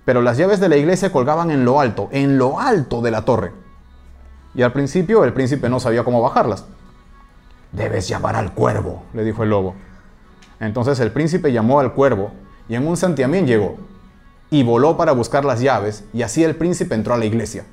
pero 0.03 0.21
las 0.21 0.37
llaves 0.37 0.59
de 0.59 0.69
la 0.69 0.77
iglesia 0.77 1.11
colgaban 1.11 1.51
en 1.51 1.63
lo 1.63 1.79
alto, 1.79 2.09
en 2.11 2.37
lo 2.37 2.59
alto 2.59 3.01
de 3.01 3.11
la 3.11 3.23
torre. 3.23 3.51
Y 4.55 4.63
al 4.63 4.73
principio 4.73 5.23
el 5.23 5.33
príncipe 5.33 5.69
no 5.69 5.79
sabía 5.79 6.03
cómo 6.03 6.21
bajarlas. 6.21 6.65
Debes 7.71 8.07
llamar 8.07 8.35
al 8.35 8.53
cuervo, 8.53 9.03
le 9.13 9.23
dijo 9.23 9.43
el 9.43 9.49
lobo. 9.49 9.75
Entonces 10.59 10.99
el 10.99 11.11
príncipe 11.11 11.51
llamó 11.51 11.79
al 11.79 11.93
cuervo 11.93 12.31
y 12.67 12.75
en 12.75 12.87
un 12.87 12.97
santiamén 12.97 13.47
llegó 13.47 13.77
y 14.49 14.63
voló 14.63 14.97
para 14.97 15.13
buscar 15.13 15.45
las 15.45 15.61
llaves 15.61 16.03
y 16.13 16.21
así 16.21 16.43
el 16.43 16.55
príncipe 16.55 16.93
entró 16.93 17.13
a 17.13 17.17
la 17.17 17.25
iglesia. 17.25 17.65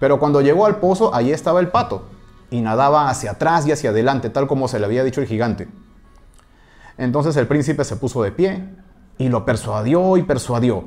Pero 0.00 0.18
cuando 0.18 0.40
llegó 0.40 0.66
al 0.66 0.76
pozo, 0.76 1.14
allí 1.14 1.32
estaba 1.32 1.60
el 1.60 1.68
pato 1.68 2.04
y 2.50 2.60
nadaba 2.60 3.08
hacia 3.08 3.32
atrás 3.32 3.66
y 3.66 3.72
hacia 3.72 3.90
adelante, 3.90 4.30
tal 4.30 4.46
como 4.46 4.68
se 4.68 4.78
le 4.78 4.86
había 4.86 5.04
dicho 5.04 5.20
el 5.20 5.26
gigante. 5.26 5.68
Entonces 6.96 7.36
el 7.36 7.46
príncipe 7.46 7.84
se 7.84 7.96
puso 7.96 8.22
de 8.22 8.32
pie 8.32 8.68
y 9.18 9.28
lo 9.28 9.44
persuadió 9.44 10.16
y 10.16 10.22
persuadió, 10.22 10.84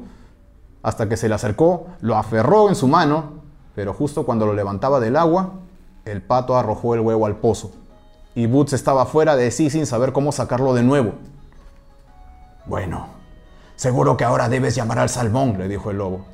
hasta 0.84 1.08
que 1.08 1.18
se 1.18 1.30
le 1.30 1.36
acercó, 1.36 1.88
lo 2.02 2.18
aferró 2.18 2.70
en 2.70 2.76
su 2.76 2.88
mano, 2.88 3.42
pero 3.76 3.94
justo 3.94 4.26
cuando 4.26 4.46
lo 4.46 4.54
levantaba 4.54 5.00
del 5.00 5.16
agua, 5.16 5.54
el 6.06 6.22
pato 6.22 6.58
arrojó 6.58 6.96
el 6.96 7.02
huevo 7.02 7.26
al 7.26 7.38
pozo, 7.38 7.72
y 8.36 8.46
Boots 8.46 8.74
estaba 8.74 9.06
fuera 9.06 9.36
de 9.36 9.52
sí 9.52 9.70
sin 9.70 9.86
saber 9.86 10.14
cómo 10.14 10.32
sacarlo 10.32 10.74
de 10.74 10.84
nuevo. 10.84 11.14
Bueno, 12.66 13.08
seguro 13.76 14.18
que 14.18 14.24
ahora 14.24 14.50
debes 14.50 14.76
llamar 14.76 15.00
al 15.00 15.10
salmón, 15.10 15.58
le 15.58 15.68
dijo 15.68 15.92
el 15.92 15.98
lobo. 15.98 16.26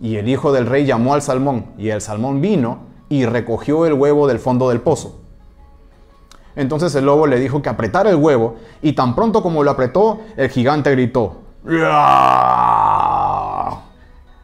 Y 0.00 0.16
el 0.16 0.28
hijo 0.28 0.52
del 0.52 0.66
rey 0.66 0.86
llamó 0.86 1.14
al 1.14 1.22
salmón, 1.22 1.66
y 1.76 1.90
el 1.90 2.00
salmón 2.00 2.40
vino 2.40 2.80
y 3.08 3.26
recogió 3.26 3.86
el 3.86 3.94
huevo 3.94 4.26
del 4.26 4.38
fondo 4.38 4.68
del 4.68 4.80
pozo. 4.80 5.20
Entonces 6.56 6.94
el 6.94 7.06
lobo 7.06 7.26
le 7.26 7.38
dijo 7.38 7.62
que 7.62 7.68
apretara 7.68 8.10
el 8.10 8.16
huevo, 8.16 8.56
y 8.82 8.92
tan 8.92 9.14
pronto 9.14 9.42
como 9.42 9.62
lo 9.62 9.70
apretó, 9.70 10.20
el 10.36 10.48
gigante 10.50 10.90
gritó. 10.90 11.36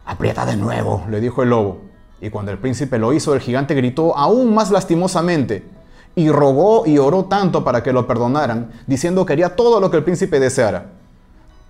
Aprieta 0.05 0.45
de 0.45 0.55
nuevo, 0.55 1.03
le 1.09 1.19
dijo 1.19 1.43
el 1.43 1.49
lobo. 1.49 1.81
Y 2.21 2.29
cuando 2.29 2.51
el 2.51 2.57
príncipe 2.57 2.97
lo 2.97 3.11
hizo, 3.11 3.33
el 3.33 3.41
gigante 3.41 3.75
gritó 3.75 4.17
aún 4.17 4.53
más 4.53 4.71
lastimosamente, 4.71 5.67
y 6.15 6.29
rogó 6.29 6.85
y 6.85 6.97
oró 6.97 7.25
tanto 7.25 7.63
para 7.63 7.83
que 7.83 7.91
lo 7.93 8.07
perdonaran, 8.07 8.71
diciendo 8.87 9.25
que 9.25 9.33
haría 9.33 9.55
todo 9.55 9.79
lo 9.79 9.91
que 9.91 9.97
el 9.97 10.03
príncipe 10.03 10.39
deseara. 10.39 10.91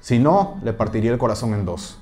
Si 0.01 0.19
no, 0.19 0.59
le 0.63 0.73
partiría 0.73 1.11
el 1.11 1.17
corazón 1.17 1.53
en 1.53 1.65
dos. 1.65 1.99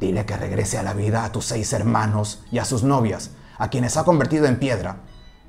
Dile 0.00 0.26
que 0.26 0.36
regrese 0.36 0.78
a 0.78 0.82
la 0.82 0.94
vida 0.94 1.24
a 1.24 1.32
tus 1.32 1.44
seis 1.44 1.72
hermanos 1.72 2.42
y 2.50 2.58
a 2.58 2.64
sus 2.64 2.82
novias, 2.82 3.30
a 3.56 3.68
quienes 3.70 3.96
ha 3.96 4.04
convertido 4.04 4.46
en 4.46 4.58
piedra, 4.58 4.96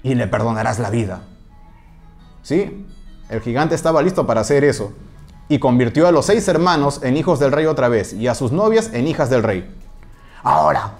y 0.03 0.15
le 0.15 0.27
perdonarás 0.27 0.79
la 0.79 0.89
vida. 0.89 1.21
Sí, 2.43 2.87
el 3.29 3.41
gigante 3.41 3.75
estaba 3.75 4.01
listo 4.01 4.25
para 4.25 4.41
hacer 4.41 4.63
eso, 4.63 4.93
y 5.47 5.57
convirtió 5.59 6.07
a 6.07 6.11
los 6.11 6.27
seis 6.27 6.47
hermanos 6.47 7.01
en 7.03 7.17
hijos 7.17 7.39
del 7.39 7.51
rey 7.51 7.65
otra 7.65 7.89
vez, 7.89 8.13
y 8.13 8.27
a 8.27 8.35
sus 8.35 8.51
novias 8.51 8.91
en 8.93 9.07
hijas 9.07 9.31
del 9.31 9.43
rey. 9.43 9.75
Ahora, 10.43 10.93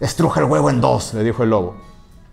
estruje 0.00 0.40
el 0.40 0.46
huevo 0.46 0.68
en 0.68 0.80
dos, 0.80 1.14
le 1.14 1.24
dijo 1.24 1.42
el 1.42 1.50
lobo. 1.50 1.76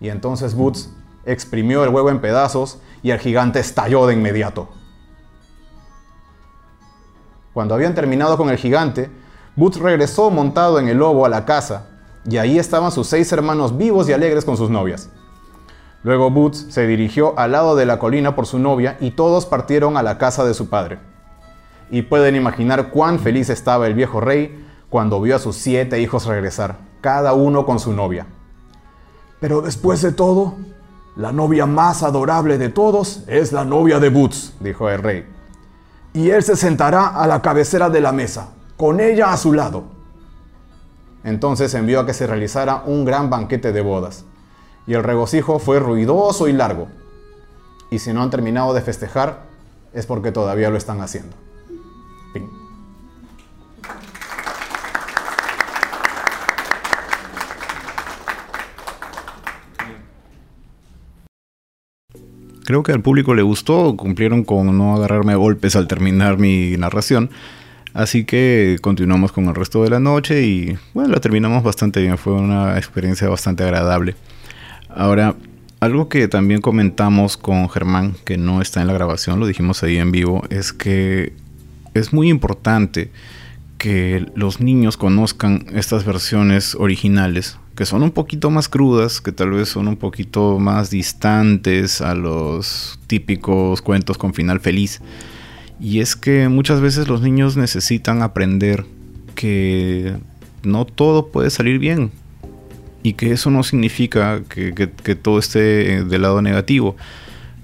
Y 0.00 0.08
entonces 0.08 0.54
Boots 0.54 0.90
exprimió 1.24 1.84
el 1.84 1.90
huevo 1.90 2.10
en 2.10 2.20
pedazos 2.20 2.80
y 3.02 3.10
el 3.10 3.18
gigante 3.18 3.60
estalló 3.60 4.06
de 4.06 4.14
inmediato. 4.14 4.68
Cuando 7.52 7.74
habían 7.74 7.94
terminado 7.94 8.36
con 8.36 8.48
el 8.48 8.56
gigante, 8.56 9.10
Boots 9.56 9.78
regresó 9.78 10.30
montado 10.30 10.78
en 10.78 10.88
el 10.88 10.96
lobo 10.96 11.26
a 11.26 11.28
la 11.28 11.44
casa, 11.44 11.86
y 12.24 12.38
ahí 12.38 12.58
estaban 12.58 12.92
sus 12.92 13.06
seis 13.06 13.30
hermanos 13.32 13.76
vivos 13.76 14.08
y 14.08 14.12
alegres 14.12 14.44
con 14.44 14.56
sus 14.56 14.70
novias. 14.70 15.10
Luego 16.02 16.30
Boots 16.30 16.66
se 16.70 16.86
dirigió 16.86 17.38
al 17.38 17.52
lado 17.52 17.76
de 17.76 17.86
la 17.86 17.98
colina 17.98 18.34
por 18.34 18.46
su 18.46 18.58
novia 18.58 18.96
y 19.00 19.12
todos 19.12 19.46
partieron 19.46 19.96
a 19.96 20.02
la 20.02 20.18
casa 20.18 20.44
de 20.44 20.54
su 20.54 20.68
padre. 20.68 20.98
Y 21.90 22.02
pueden 22.02 22.34
imaginar 22.34 22.90
cuán 22.90 23.18
feliz 23.18 23.50
estaba 23.50 23.86
el 23.86 23.94
viejo 23.94 24.20
rey 24.20 24.66
cuando 24.88 25.20
vio 25.20 25.36
a 25.36 25.38
sus 25.38 25.56
siete 25.56 26.00
hijos 26.00 26.26
regresar, 26.26 26.78
cada 27.00 27.34
uno 27.34 27.66
con 27.66 27.78
su 27.78 27.92
novia. 27.92 28.26
Pero 29.40 29.60
después 29.60 30.02
de 30.02 30.12
todo, 30.12 30.56
la 31.16 31.30
novia 31.30 31.66
más 31.66 32.02
adorable 32.02 32.56
de 32.56 32.70
todos 32.70 33.22
es 33.26 33.52
la 33.52 33.64
novia 33.64 34.00
de 34.00 34.08
Boots, 34.08 34.54
dijo 34.60 34.88
el 34.88 35.02
rey. 35.02 35.26
Y 36.14 36.30
él 36.30 36.42
se 36.42 36.56
sentará 36.56 37.08
a 37.08 37.26
la 37.26 37.42
cabecera 37.42 37.90
de 37.90 38.00
la 38.00 38.12
mesa, 38.12 38.50
con 38.76 39.00
ella 39.00 39.32
a 39.32 39.36
su 39.36 39.52
lado. 39.52 39.84
Entonces 41.24 41.74
envió 41.74 42.00
a 42.00 42.06
que 42.06 42.14
se 42.14 42.26
realizara 42.26 42.82
un 42.86 43.04
gran 43.04 43.30
banquete 43.30 43.72
de 43.72 43.80
bodas. 43.80 44.24
Y 44.86 44.94
el 44.94 45.04
regocijo 45.04 45.58
fue 45.58 45.78
ruidoso 45.78 46.48
y 46.48 46.52
largo. 46.52 46.88
Y 47.90 47.98
si 47.98 48.12
no 48.12 48.22
han 48.22 48.30
terminado 48.30 48.72
de 48.74 48.80
festejar, 48.80 49.44
es 49.92 50.06
porque 50.06 50.32
todavía 50.32 50.70
lo 50.70 50.78
están 50.78 51.00
haciendo. 51.00 51.36
Creo 62.64 62.82
que 62.82 62.92
al 62.92 63.00
público 63.00 63.34
le 63.34 63.42
gustó, 63.42 63.96
cumplieron 63.96 64.44
con 64.44 64.76
no 64.76 64.94
agarrarme 64.94 65.32
a 65.32 65.36
golpes 65.36 65.74
al 65.76 65.88
terminar 65.88 66.38
mi 66.38 66.76
narración. 66.76 67.30
Así 67.94 68.24
que 68.24 68.78
continuamos 68.80 69.32
con 69.32 69.46
el 69.48 69.54
resto 69.54 69.82
de 69.82 69.90
la 69.90 70.00
noche 70.00 70.42
y 70.46 70.78
bueno, 70.94 71.10
la 71.10 71.20
terminamos 71.20 71.62
bastante 71.62 72.00
bien, 72.00 72.16
fue 72.16 72.32
una 72.32 72.78
experiencia 72.78 73.28
bastante 73.28 73.64
agradable. 73.64 74.14
Ahora, 74.88 75.34
algo 75.80 76.08
que 76.08 76.28
también 76.28 76.60
comentamos 76.60 77.36
con 77.36 77.68
Germán, 77.68 78.14
que 78.24 78.38
no 78.38 78.62
está 78.62 78.80
en 78.80 78.86
la 78.86 78.94
grabación, 78.94 79.40
lo 79.40 79.46
dijimos 79.46 79.82
ahí 79.82 79.98
en 79.98 80.12
vivo, 80.12 80.44
es 80.48 80.72
que 80.72 81.32
es 81.92 82.12
muy 82.12 82.30
importante 82.30 83.10
que 83.76 84.24
los 84.36 84.60
niños 84.60 84.96
conozcan 84.96 85.66
estas 85.74 86.04
versiones 86.04 86.76
originales, 86.76 87.58
que 87.74 87.86
son 87.86 88.02
un 88.02 88.10
poquito 88.10 88.50
más 88.50 88.68
crudas, 88.68 89.20
que 89.20 89.32
tal 89.32 89.50
vez 89.50 89.70
son 89.70 89.88
un 89.88 89.96
poquito 89.96 90.58
más 90.58 90.90
distantes 90.90 92.00
a 92.00 92.14
los 92.14 92.98
típicos 93.06 93.80
cuentos 93.80 94.18
con 94.18 94.34
final 94.34 94.60
feliz. 94.60 95.00
Y 95.80 96.00
es 96.00 96.14
que 96.14 96.48
muchas 96.48 96.80
veces 96.80 97.08
los 97.08 97.22
niños 97.22 97.56
necesitan 97.56 98.22
aprender 98.22 98.84
que 99.34 100.14
no 100.62 100.84
todo 100.84 101.28
puede 101.28 101.50
salir 101.50 101.78
bien. 101.78 102.10
Y 103.02 103.14
que 103.14 103.32
eso 103.32 103.50
no 103.50 103.64
significa 103.64 104.42
que, 104.48 104.72
todo 105.16 105.38
esté 105.38 106.04
del 106.04 106.22
lado 106.22 106.40
negativo. 106.40 106.96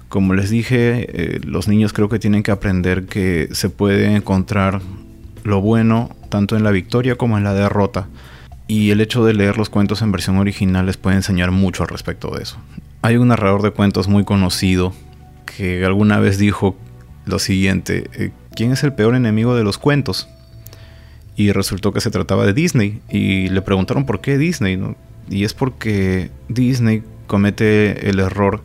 Como 0.09 0.33
les 0.33 0.49
dije, 0.49 1.07
eh, 1.13 1.39
los 1.45 1.67
niños 1.67 1.93
creo 1.93 2.09
que 2.09 2.19
tienen 2.19 2.43
que 2.43 2.51
aprender 2.51 3.05
que 3.05 3.47
se 3.53 3.69
puede 3.69 4.15
encontrar 4.15 4.81
lo 5.43 5.61
bueno 5.61 6.09
tanto 6.27 6.57
en 6.57 6.63
la 6.63 6.71
victoria 6.71 7.15
como 7.15 7.37
en 7.37 7.45
la 7.45 7.53
derrota. 7.53 8.07
Y 8.69 8.91
el 8.91 9.01
hecho 9.01 9.25
de 9.25 9.33
leer 9.33 9.57
los 9.57 9.71
cuentos 9.71 10.03
en 10.03 10.11
versión 10.11 10.37
original 10.37 10.85
les 10.85 10.95
puede 10.95 11.15
enseñar 11.15 11.49
mucho 11.49 11.81
al 11.81 11.89
respecto 11.89 12.29
de 12.29 12.43
eso. 12.43 12.59
Hay 13.01 13.17
un 13.17 13.29
narrador 13.29 13.63
de 13.63 13.71
cuentos 13.71 14.07
muy 14.07 14.23
conocido 14.23 14.93
que 15.47 15.83
alguna 15.83 16.19
vez 16.19 16.37
dijo 16.37 16.77
lo 17.25 17.39
siguiente, 17.39 18.11
eh, 18.13 18.29
¿quién 18.55 18.71
es 18.71 18.83
el 18.83 18.93
peor 18.93 19.15
enemigo 19.15 19.55
de 19.55 19.63
los 19.63 19.79
cuentos? 19.79 20.29
Y 21.35 21.51
resultó 21.51 21.93
que 21.93 21.99
se 21.99 22.11
trataba 22.11 22.45
de 22.45 22.53
Disney. 22.53 23.01
Y 23.09 23.49
le 23.49 23.63
preguntaron 23.63 24.05
por 24.05 24.21
qué 24.21 24.37
Disney. 24.37 24.79
Y 25.31 25.45
es 25.45 25.55
porque 25.55 26.29
Disney 26.47 27.01
comete 27.25 28.07
el 28.07 28.19
error 28.19 28.61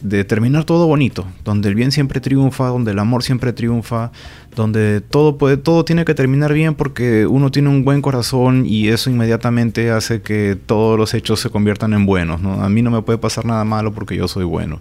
de 0.00 0.24
terminar 0.24 0.64
todo 0.64 0.86
bonito, 0.86 1.26
donde 1.44 1.68
el 1.68 1.74
bien 1.74 1.92
siempre 1.92 2.20
triunfa, 2.20 2.68
donde 2.68 2.92
el 2.92 2.98
amor 2.98 3.22
siempre 3.22 3.52
triunfa, 3.52 4.12
donde 4.54 5.00
todo 5.00 5.38
puede, 5.38 5.56
todo 5.56 5.84
tiene 5.84 6.04
que 6.04 6.14
terminar 6.14 6.52
bien 6.52 6.74
porque 6.74 7.26
uno 7.26 7.50
tiene 7.50 7.68
un 7.68 7.84
buen 7.84 8.02
corazón 8.02 8.64
y 8.66 8.88
eso 8.88 9.10
inmediatamente 9.10 9.90
hace 9.90 10.22
que 10.22 10.56
todos 10.66 10.98
los 10.98 11.14
hechos 11.14 11.40
se 11.40 11.50
conviertan 11.50 11.92
en 11.92 12.06
buenos. 12.06 12.40
¿no? 12.40 12.62
A 12.62 12.68
mí 12.68 12.82
no 12.82 12.90
me 12.90 13.02
puede 13.02 13.18
pasar 13.18 13.44
nada 13.44 13.64
malo 13.64 13.92
porque 13.92 14.16
yo 14.16 14.28
soy 14.28 14.44
bueno. 14.44 14.78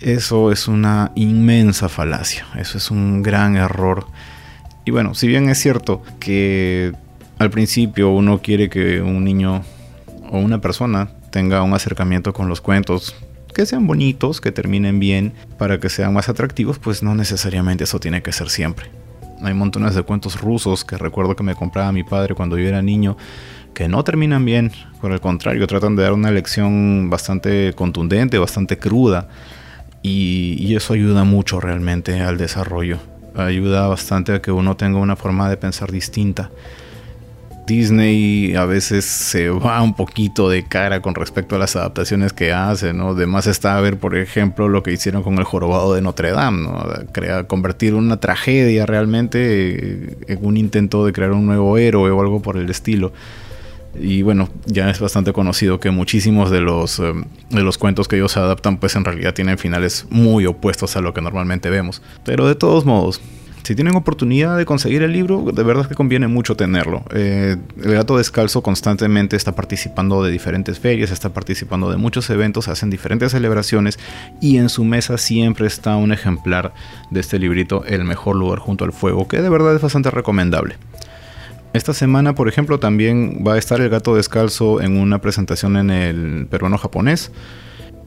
Eso 0.00 0.52
es 0.52 0.68
una 0.68 1.10
inmensa 1.16 1.88
falacia, 1.88 2.46
eso 2.56 2.78
es 2.78 2.90
un 2.90 3.22
gran 3.22 3.56
error. 3.56 4.06
Y 4.84 4.92
bueno, 4.92 5.14
si 5.14 5.26
bien 5.26 5.48
es 5.48 5.58
cierto 5.58 6.02
que 6.20 6.92
al 7.38 7.50
principio 7.50 8.10
uno 8.10 8.40
quiere 8.40 8.68
que 8.68 9.00
un 9.00 9.24
niño 9.24 9.62
o 10.30 10.38
una 10.38 10.60
persona 10.60 11.10
tenga 11.30 11.62
un 11.62 11.74
acercamiento 11.74 12.32
con 12.32 12.48
los 12.48 12.60
cuentos 12.60 13.14
que 13.54 13.66
sean 13.66 13.86
bonitos, 13.86 14.40
que 14.40 14.52
terminen 14.52 15.00
bien, 15.00 15.32
para 15.58 15.78
que 15.78 15.88
sean 15.88 16.14
más 16.14 16.28
atractivos, 16.28 16.78
pues 16.78 17.02
no 17.02 17.14
necesariamente 17.14 17.84
eso 17.84 18.00
tiene 18.00 18.22
que 18.22 18.32
ser 18.32 18.50
siempre. 18.50 18.90
Hay 19.42 19.54
montones 19.54 19.94
de 19.94 20.02
cuentos 20.02 20.40
rusos 20.40 20.84
que 20.84 20.96
recuerdo 20.96 21.36
que 21.36 21.42
me 21.42 21.54
compraba 21.54 21.92
mi 21.92 22.04
padre 22.04 22.34
cuando 22.34 22.58
yo 22.58 22.66
era 22.66 22.82
niño, 22.82 23.16
que 23.74 23.88
no 23.88 24.02
terminan 24.02 24.44
bien, 24.44 24.72
por 25.00 25.12
el 25.12 25.20
contrario, 25.20 25.66
tratan 25.66 25.94
de 25.94 26.02
dar 26.02 26.12
una 26.12 26.30
lección 26.30 27.10
bastante 27.10 27.72
contundente, 27.74 28.38
bastante 28.38 28.78
cruda, 28.78 29.28
y, 30.02 30.56
y 30.58 30.74
eso 30.74 30.94
ayuda 30.94 31.24
mucho 31.24 31.60
realmente 31.60 32.20
al 32.20 32.38
desarrollo. 32.38 32.98
Ayuda 33.36 33.86
bastante 33.86 34.32
a 34.32 34.42
que 34.42 34.50
uno 34.50 34.76
tenga 34.76 34.98
una 34.98 35.14
forma 35.14 35.48
de 35.48 35.56
pensar 35.56 35.92
distinta. 35.92 36.50
Disney 37.68 38.56
a 38.56 38.64
veces 38.64 39.04
se 39.04 39.50
va 39.50 39.80
un 39.82 39.94
poquito 39.94 40.48
de 40.48 40.64
cara 40.64 41.00
con 41.00 41.14
respecto 41.14 41.54
a 41.54 41.58
las 41.58 41.76
adaptaciones 41.76 42.32
que 42.32 42.52
hace, 42.52 42.92
¿no? 42.92 43.10
Además 43.10 43.46
está 43.46 43.76
a 43.76 43.80
ver, 43.80 43.98
por 43.98 44.16
ejemplo, 44.16 44.68
lo 44.68 44.82
que 44.82 44.92
hicieron 44.92 45.22
con 45.22 45.38
el 45.38 45.44
jorobado 45.44 45.94
de 45.94 46.02
Notre 46.02 46.32
Dame, 46.32 46.62
¿no? 46.62 47.46
Convertir 47.46 47.94
una 47.94 48.18
tragedia 48.18 48.86
realmente 48.86 50.16
en 50.26 50.38
un 50.40 50.56
intento 50.56 51.06
de 51.06 51.12
crear 51.12 51.30
un 51.30 51.46
nuevo 51.46 51.78
héroe 51.78 52.10
o 52.10 52.20
algo 52.20 52.42
por 52.42 52.56
el 52.56 52.68
estilo. 52.70 53.12
Y 54.00 54.22
bueno, 54.22 54.48
ya 54.66 54.90
es 54.90 55.00
bastante 55.00 55.32
conocido 55.32 55.80
que 55.80 55.90
muchísimos 55.90 56.50
de 56.50 56.60
los, 56.60 56.98
eh, 57.00 57.12
de 57.50 57.62
los 57.62 57.78
cuentos 57.78 58.08
que 58.08 58.16
ellos 58.16 58.36
adaptan 58.36 58.78
pues 58.78 58.96
en 58.96 59.04
realidad 59.04 59.34
tienen 59.34 59.58
finales 59.58 60.06
muy 60.10 60.46
opuestos 60.46 60.96
a 60.96 61.00
lo 61.00 61.14
que 61.14 61.20
normalmente 61.20 61.70
vemos. 61.70 62.02
Pero 62.24 62.46
de 62.46 62.54
todos 62.54 62.84
modos, 62.84 63.20
si 63.68 63.74
tienen 63.74 63.96
oportunidad 63.96 64.56
de 64.56 64.64
conseguir 64.64 65.02
el 65.02 65.12
libro, 65.12 65.44
de 65.52 65.62
verdad 65.62 65.86
que 65.86 65.94
conviene 65.94 66.26
mucho 66.26 66.56
tenerlo. 66.56 67.02
Eh, 67.14 67.58
el 67.84 67.92
gato 67.92 68.16
descalzo 68.16 68.62
constantemente 68.62 69.36
está 69.36 69.54
participando 69.54 70.24
de 70.24 70.30
diferentes 70.30 70.78
ferias, 70.78 71.10
está 71.10 71.34
participando 71.34 71.90
de 71.90 71.98
muchos 71.98 72.30
eventos, 72.30 72.66
hacen 72.68 72.88
diferentes 72.88 73.32
celebraciones 73.32 73.98
y 74.40 74.56
en 74.56 74.70
su 74.70 74.84
mesa 74.84 75.18
siempre 75.18 75.66
está 75.66 75.96
un 75.96 76.12
ejemplar 76.12 76.72
de 77.10 77.20
este 77.20 77.38
librito, 77.38 77.84
El 77.84 78.04
mejor 78.04 78.36
lugar 78.36 78.58
junto 78.58 78.86
al 78.86 78.92
fuego, 78.94 79.28
que 79.28 79.42
de 79.42 79.50
verdad 79.50 79.76
es 79.76 79.82
bastante 79.82 80.10
recomendable. 80.10 80.76
Esta 81.74 81.92
semana, 81.92 82.34
por 82.34 82.48
ejemplo, 82.48 82.80
también 82.80 83.44
va 83.46 83.52
a 83.52 83.58
estar 83.58 83.82
el 83.82 83.90
gato 83.90 84.16
descalzo 84.16 84.80
en 84.80 84.96
una 84.96 85.20
presentación 85.20 85.76
en 85.76 85.90
el 85.90 86.46
peruano 86.46 86.78
japonés, 86.78 87.32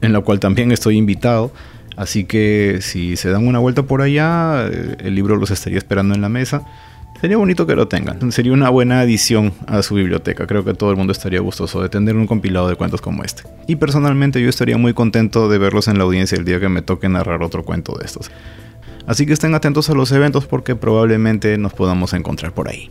en 0.00 0.12
la 0.12 0.22
cual 0.22 0.40
también 0.40 0.72
estoy 0.72 0.96
invitado. 0.96 1.52
Así 1.96 2.24
que 2.24 2.78
si 2.80 3.16
se 3.16 3.30
dan 3.30 3.46
una 3.46 3.58
vuelta 3.58 3.82
por 3.82 4.02
allá, 4.02 4.66
eh, 4.66 4.96
el 5.00 5.14
libro 5.14 5.36
los 5.36 5.50
estaría 5.50 5.78
esperando 5.78 6.14
en 6.14 6.20
la 6.20 6.28
mesa. 6.28 6.62
Sería 7.20 7.36
bonito 7.36 7.66
que 7.68 7.76
lo 7.76 7.86
tengan. 7.86 8.32
Sería 8.32 8.52
una 8.52 8.68
buena 8.68 9.00
adición 9.00 9.54
a 9.68 9.82
su 9.82 9.94
biblioteca. 9.94 10.46
Creo 10.48 10.64
que 10.64 10.74
todo 10.74 10.90
el 10.90 10.96
mundo 10.96 11.12
estaría 11.12 11.40
gustoso 11.40 11.80
de 11.80 11.88
tener 11.88 12.16
un 12.16 12.26
compilado 12.26 12.68
de 12.68 12.74
cuentos 12.74 13.00
como 13.00 13.22
este. 13.22 13.44
Y 13.68 13.76
personalmente 13.76 14.42
yo 14.42 14.48
estaría 14.48 14.76
muy 14.76 14.92
contento 14.92 15.48
de 15.48 15.58
verlos 15.58 15.86
en 15.86 15.98
la 15.98 16.04
audiencia 16.04 16.36
el 16.36 16.44
día 16.44 16.58
que 16.58 16.68
me 16.68 16.82
toque 16.82 17.08
narrar 17.08 17.42
otro 17.44 17.62
cuento 17.62 17.96
de 17.96 18.06
estos. 18.06 18.30
Así 19.06 19.24
que 19.24 19.32
estén 19.32 19.54
atentos 19.54 19.88
a 19.88 19.94
los 19.94 20.10
eventos 20.10 20.46
porque 20.46 20.74
probablemente 20.74 21.56
nos 21.58 21.72
podamos 21.72 22.12
encontrar 22.12 22.52
por 22.52 22.68
ahí. 22.68 22.90